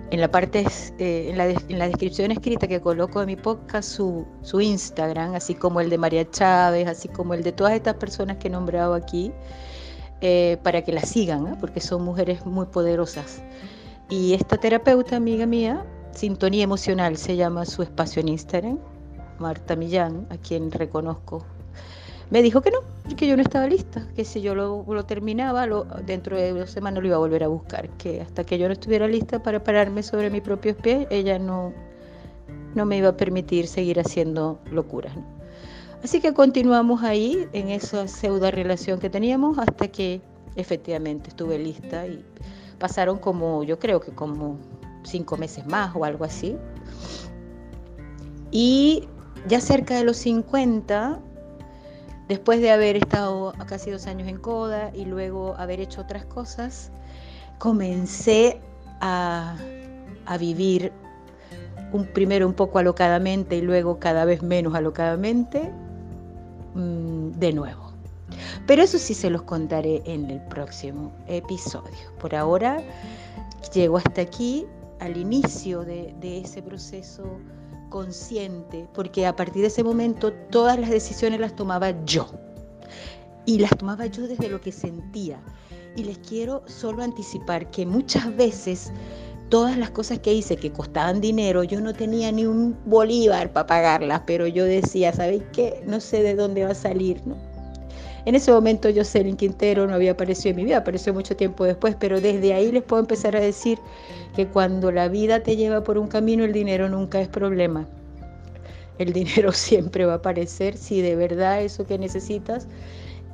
en 0.10 0.22
la 0.22 0.32
parte, 0.32 0.66
eh, 1.00 1.30
en, 1.30 1.38
la, 1.38 1.86
descripción 1.88 2.32
escrita 2.32 2.68
que 2.68 2.80
coloco 2.80 3.20
de 3.20 3.26
mi 3.26 3.36
podcast 3.36 3.90
su, 3.90 4.26
su, 4.42 4.62
Instagram, 4.62 5.36
así 5.36 5.54
como 5.54 5.82
el 5.82 5.90
de 5.90 5.98
María 5.98 6.30
Chávez, 6.30 6.88
así 6.88 7.10
como 7.10 7.34
el 7.34 7.44
de 7.44 7.52
todas 7.52 7.74
estas 7.74 7.96
personas 7.96 8.38
que 8.38 8.48
he 8.48 8.52
nombrado 8.52 8.94
aquí, 8.94 9.34
eh, 10.22 10.58
para 10.64 10.82
que 10.82 10.92
la 10.94 11.02
sigan, 11.02 11.58
porque 11.60 11.82
son 11.82 12.04
mujeres 12.04 12.46
muy 12.46 12.68
poderosas. 12.68 13.44
Y 14.10 14.34
esta 14.34 14.58
terapeuta, 14.58 15.18
amiga 15.18 15.46
mía, 15.46 15.86
Sintonía 16.12 16.64
Emocional, 16.64 17.18
se 17.18 17.36
llama 17.36 17.66
su 17.66 17.84
espacio 17.84 18.22
en 18.22 18.30
Instagram, 18.30 18.80
Marta 19.40 19.76
Millán, 19.76 20.26
a 20.30 20.38
quien 20.38 20.72
reconozco 20.72 21.46
me 22.30 22.42
dijo 22.42 22.62
que 22.62 22.72
no, 22.72 22.80
que 23.16 23.28
yo 23.28 23.36
no 23.36 23.42
estaba 23.42 23.68
lista, 23.68 24.06
que 24.16 24.26
si 24.26 24.42
yo 24.42 24.54
lo, 24.54 25.06
terminaba, 25.06 25.66
dentro 26.06 26.38
de 26.38 26.52
dos 26.52 26.70
semanas 26.70 27.02
lo 27.02 27.08
iba 27.08 27.16
a 27.16 27.20
volver 27.20 27.44
a 27.44 27.48
buscar, 27.48 27.90
que 27.98 28.22
hasta 28.22 28.44
que 28.44 28.58
yo 28.58 28.68
no 28.68 28.74
estuviera 28.74 29.08
lista 29.08 29.42
para 29.42 29.64
pararme 29.64 30.04
sobre 30.04 30.30
mis 30.30 30.42
propios 30.42 30.76
pies, 30.78 31.08
ella 31.10 31.40
no, 31.40 31.74
no 32.76 32.86
me 32.86 32.98
iba 32.98 33.10
a 33.10 33.18
permitir 33.18 33.68
seguir 33.68 34.00
haciendo 34.00 34.60
locuras. 34.72 35.14
Así 36.04 36.22
que 36.22 36.34
continuamos 36.34 37.04
ahí 37.04 37.48
en 37.54 37.70
esa 37.70 38.08
pseudo 38.08 38.52
relación 38.52 39.00
que 39.00 39.10
teníamos 39.10 39.58
hasta 39.58 39.88
que 39.88 40.22
efectivamente 40.56 41.30
estuve 41.30 41.58
lista 41.58 42.06
y 42.06 42.24
pasaron 42.78 43.18
como, 43.18 43.64
yo 43.64 43.80
creo 43.80 44.00
que 44.00 44.12
como 44.12 44.58
cinco 45.04 45.38
meses 45.38 45.66
más 45.66 45.96
o 45.96 46.04
algo 46.04 46.26
así. 46.26 46.58
Y 48.52 49.08
ya 49.48 49.60
cerca 49.60 49.96
de 49.96 50.04
los 50.04 50.18
50 50.18 51.20
Después 52.28 52.60
de 52.60 52.72
haber 52.72 52.98
estado 52.98 53.54
casi 53.68 53.90
dos 53.90 54.06
años 54.06 54.28
en 54.28 54.38
CODA 54.38 54.92
y 54.94 55.06
luego 55.06 55.56
haber 55.58 55.80
hecho 55.80 56.02
otras 56.02 56.26
cosas, 56.26 56.92
comencé 57.58 58.60
a, 59.00 59.56
vivir 60.38 60.92
un, 61.94 62.06
primero 62.06 62.46
un 62.46 62.54
poco 62.54 62.80
alocadamente 62.80 63.56
y 63.56 63.62
luego 63.62 63.98
cada 64.00 64.26
vez 64.26 64.44
menos 64.44 64.76
alocadamente 64.76 65.72
mm, 66.74 67.32
de 67.32 67.54
nuevo. 67.54 67.94
Pero 68.66 68.84
eso 68.84 68.98
sí 68.98 69.14
se 69.14 69.30
los 69.30 69.44
contaré 69.44 70.02
en 70.06 70.30
el 70.30 70.42
próximo 70.48 71.14
episodio. 71.28 72.12
Por 72.20 72.36
ahora 72.36 72.84
llego 73.74 73.98
hasta 73.98 74.22
aquí, 74.22 74.66
al 75.00 75.16
inicio 75.16 75.86
de 75.86 76.42
ese 76.44 76.62
proceso 76.62 77.40
consciente, 77.90 78.88
porque 78.94 79.26
a 79.26 79.36
partir 79.36 79.62
de 79.62 79.68
ese 79.68 79.84
momento 79.84 80.34
todas 80.34 80.80
las 80.80 80.90
decisiones 80.90 81.40
las 81.40 81.56
tomaba 81.56 82.04
yo. 82.06 82.28
Y 83.46 83.60
las 83.60 83.72
tomaba 83.78 84.06
yo 84.06 84.28
desde 84.28 84.50
lo 84.50 84.60
que 84.60 84.72
sentía. 84.72 85.40
Y 85.96 86.04
les 86.04 86.18
quiero 86.18 86.64
solo 86.68 87.04
anticipar 87.04 87.72
que 87.72 87.86
muchas 87.86 88.36
veces 88.36 88.92
todas 89.50 89.78
las 89.78 89.92
cosas 89.92 90.20
que 90.20 90.34
hice 90.34 90.58
que 90.58 90.72
costaban 90.72 91.22
dinero, 91.22 91.64
yo 91.64 91.80
no 91.82 91.94
tenía 91.94 92.32
ni 92.32 92.46
un 92.46 92.78
bolívar 92.86 93.54
para 93.54 93.68
pagarlas, 93.68 94.24
pero 94.26 94.48
yo 94.48 94.66
decía, 94.66 95.14
¿sabéis 95.14 95.44
qué? 95.54 95.84
No 95.88 96.00
sé 96.00 96.22
de 96.22 96.36
dónde 96.36 96.66
va 96.66 96.72
a 96.72 96.76
salir, 96.76 97.26
¿no? 97.26 97.36
En 98.28 98.36
ese 98.36 98.52
momento 98.52 98.90
Jocelyn 98.94 99.38
Quintero 99.38 99.88
no 99.88 99.96
había 99.96 100.12
aparecido 100.12 100.50
en 100.50 100.58
mi 100.58 100.66
vida, 100.66 100.80
apareció 100.80 101.14
mucho 101.14 101.38
tiempo 101.38 101.64
después, 101.64 101.96
pero 101.98 102.20
desde 102.20 102.54
ahí 102.54 102.74
les 102.74 102.84
puedo 102.84 103.00
empezar 103.00 103.38
a 103.38 103.40
decir 103.40 103.80
que 104.36 104.48
cuando 104.48 104.92
la 104.92 105.08
vida 105.08 105.44
te 105.44 105.56
lleva 105.56 105.82
por 105.82 105.98
un 105.98 106.10
camino, 106.10 106.44
el 106.44 106.52
dinero 106.52 106.90
nunca 106.90 107.22
es 107.22 107.30
problema. 107.30 107.88
El 108.98 109.14
dinero 109.14 109.52
siempre 109.54 110.06
va 110.06 110.12
a 110.12 110.16
aparecer 110.18 110.76
si 110.76 111.00
de 111.00 111.16
verdad 111.16 111.62
eso 111.62 111.88
que 111.88 111.98
necesitas 111.98 112.68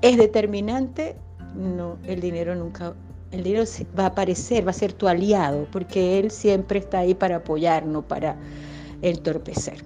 es 0.04 0.16
determinante. 0.16 1.16
No, 1.56 1.98
el 2.06 2.22
dinero 2.22 2.54
nunca, 2.54 2.94
el 3.32 3.42
dinero 3.42 3.64
va 3.98 4.04
a 4.04 4.10
aparecer, 4.10 4.64
va 4.64 4.70
a 4.70 4.76
ser 4.76 4.94
tu 4.94 5.08
aliado, 5.08 5.66
porque 5.72 6.20
él 6.20 6.30
siempre 6.30 6.78
está 6.78 7.00
ahí 7.00 7.16
para 7.16 7.38
apoyarnos, 7.38 8.06
para 8.06 8.38
entorpecer. 9.02 9.84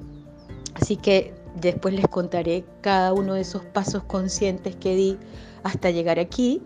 Así 0.73 0.97
que 0.97 1.33
Después 1.59 1.95
les 1.95 2.07
contaré 2.07 2.65
cada 2.81 3.13
uno 3.13 3.33
de 3.33 3.41
esos 3.41 3.65
pasos 3.65 4.03
conscientes 4.03 4.75
que 4.75 4.95
di 4.95 5.17
hasta 5.63 5.89
llegar 5.89 6.19
aquí, 6.19 6.61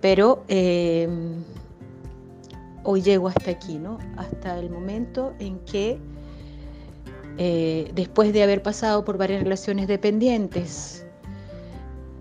pero 0.00 0.44
eh, 0.48 1.06
hoy 2.84 3.02
llego 3.02 3.28
hasta 3.28 3.50
aquí, 3.50 3.78
¿no? 3.78 3.98
Hasta 4.16 4.58
el 4.58 4.70
momento 4.70 5.34
en 5.40 5.58
que 5.60 5.98
eh, 7.36 7.90
después 7.94 8.32
de 8.32 8.42
haber 8.42 8.62
pasado 8.62 9.04
por 9.04 9.18
varias 9.18 9.42
relaciones 9.42 9.88
dependientes, 9.88 11.04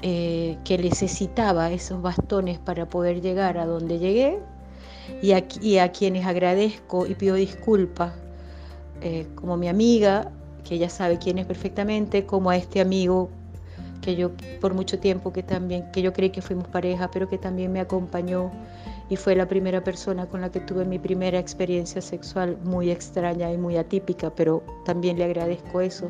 eh, 0.02 0.58
que 0.66 0.78
necesitaba 0.78 1.72
esos 1.72 2.02
bastones 2.02 2.60
para 2.60 2.90
poder 2.90 3.22
llegar 3.22 3.58
a 3.58 3.66
donde 3.66 3.98
llegué, 3.98 4.40
y 5.22 5.32
a, 5.32 5.46
y 5.62 5.78
a 5.78 5.90
quienes 5.94 6.26
agradezco 6.26 7.06
y 7.08 7.16
pido 7.16 7.36
disculpas, 7.36 8.14
como 9.36 9.58
mi 9.58 9.68
amiga, 9.68 10.32
que 10.64 10.76
ella 10.76 10.90
sabe 10.90 11.18
quién 11.18 11.38
es 11.38 11.46
perfectamente, 11.46 12.26
como 12.26 12.50
a 12.50 12.58
este 12.58 12.82
amigo 12.82 13.30
que 14.02 14.16
yo 14.16 14.32
por 14.60 14.74
mucho 14.74 15.00
tiempo 15.00 15.32
que 15.32 15.44
también, 15.44 15.90
que 15.92 16.02
yo 16.02 16.14
creí 16.14 16.30
que 16.30 16.42
fuimos 16.42 16.68
pareja, 16.68 17.10
pero 17.10 17.30
que 17.30 17.38
también 17.38 17.72
me 17.72 17.80
acompañó 17.80 18.52
y 19.10 19.16
fue 19.16 19.36
la 19.36 19.48
primera 19.48 19.84
persona 19.84 20.28
con 20.28 20.42
la 20.42 20.52
que 20.52 20.60
tuve 20.60 20.86
mi 20.86 21.00
primera 21.00 21.40
experiencia 21.40 22.02
sexual 22.02 22.58
muy 22.64 22.92
extraña 22.92 23.52
y 23.52 23.58
muy 23.58 23.78
atípica, 23.78 24.30
pero 24.30 24.64
también 24.86 25.18
le 25.18 25.26
agradezco 25.26 25.82
eso, 25.82 26.10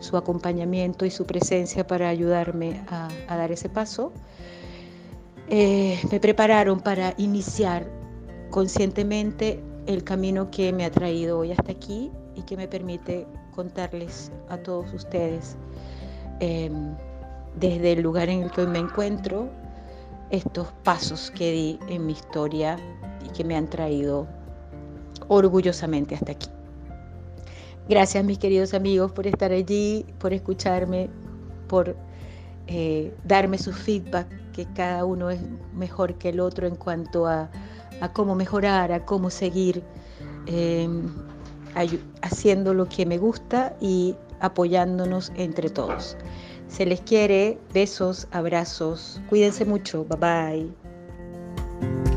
su 0.00 0.16
acompañamiento 0.16 1.06
y 1.06 1.10
su 1.10 1.24
presencia 1.24 1.86
para 1.86 2.08
ayudarme 2.08 2.82
a, 2.88 3.08
dar 3.28 3.52
ese 3.52 3.68
paso. 3.68 4.12
Eh, 5.48 5.98
me 6.10 6.20
prepararon 6.20 6.80
para 6.80 7.14
iniciar 7.18 7.86
conscientemente 8.50 9.60
el 9.86 10.04
camino 10.04 10.50
que 10.50 10.72
me 10.72 10.84
ha 10.84 10.90
traído 10.90 11.38
hoy 11.40 11.52
hasta 11.52 11.72
aquí 11.72 12.10
y 12.34 12.42
que 12.42 12.56
me 12.56 12.68
permite 12.68 13.26
contarles 13.54 14.32
a 14.48 14.56
todos 14.56 14.92
ustedes 14.92 15.56
em, 16.40 16.94
desde 17.58 17.92
el 17.92 18.02
lugar 18.02 18.28
en 18.28 18.42
el 18.42 18.50
que 18.50 18.62
hoy 18.62 18.66
me 18.66 18.78
encuentro 18.78 19.48
estos 20.30 20.68
pasos 20.82 21.30
que 21.30 21.52
di 21.52 21.78
en 21.88 22.06
mi 22.06 22.12
historia 22.12 22.78
y 23.24 23.28
que 23.30 23.44
me 23.44 23.54
han 23.56 23.68
traído 23.68 24.26
orgullosamente 25.28 26.14
hasta 26.14 26.32
aquí. 26.32 26.48
Gracias 27.88 28.24
mis 28.24 28.38
queridos 28.38 28.74
amigos 28.74 29.12
por 29.12 29.26
estar 29.26 29.52
allí, 29.52 30.06
por 30.18 30.32
escucharme, 30.32 31.10
por 31.68 31.96
eh, 32.66 33.14
darme 33.24 33.58
su 33.58 33.72
feedback, 33.72 34.28
que 34.52 34.66
cada 34.74 35.04
uno 35.04 35.30
es 35.30 35.40
mejor 35.74 36.14
que 36.14 36.30
el 36.30 36.40
otro 36.40 36.66
en 36.66 36.76
cuanto 36.76 37.26
a, 37.26 37.50
cómo 38.12 38.34
mejorar, 38.34 38.92
a 38.92 39.04
cómo 39.04 39.30
seguir. 39.30 39.82
Em, 40.46 41.12
haciendo 42.22 42.74
lo 42.74 42.88
que 42.88 43.06
me 43.06 43.18
gusta 43.18 43.74
y 43.80 44.16
apoyándonos 44.40 45.32
entre 45.36 45.70
todos. 45.70 46.16
Se 46.68 46.86
les 46.86 47.00
quiere, 47.02 47.58
besos, 47.72 48.28
abrazos, 48.30 49.20
cuídense 49.28 49.64
mucho, 49.64 50.04
bye 50.04 50.18
bye. 50.18 52.11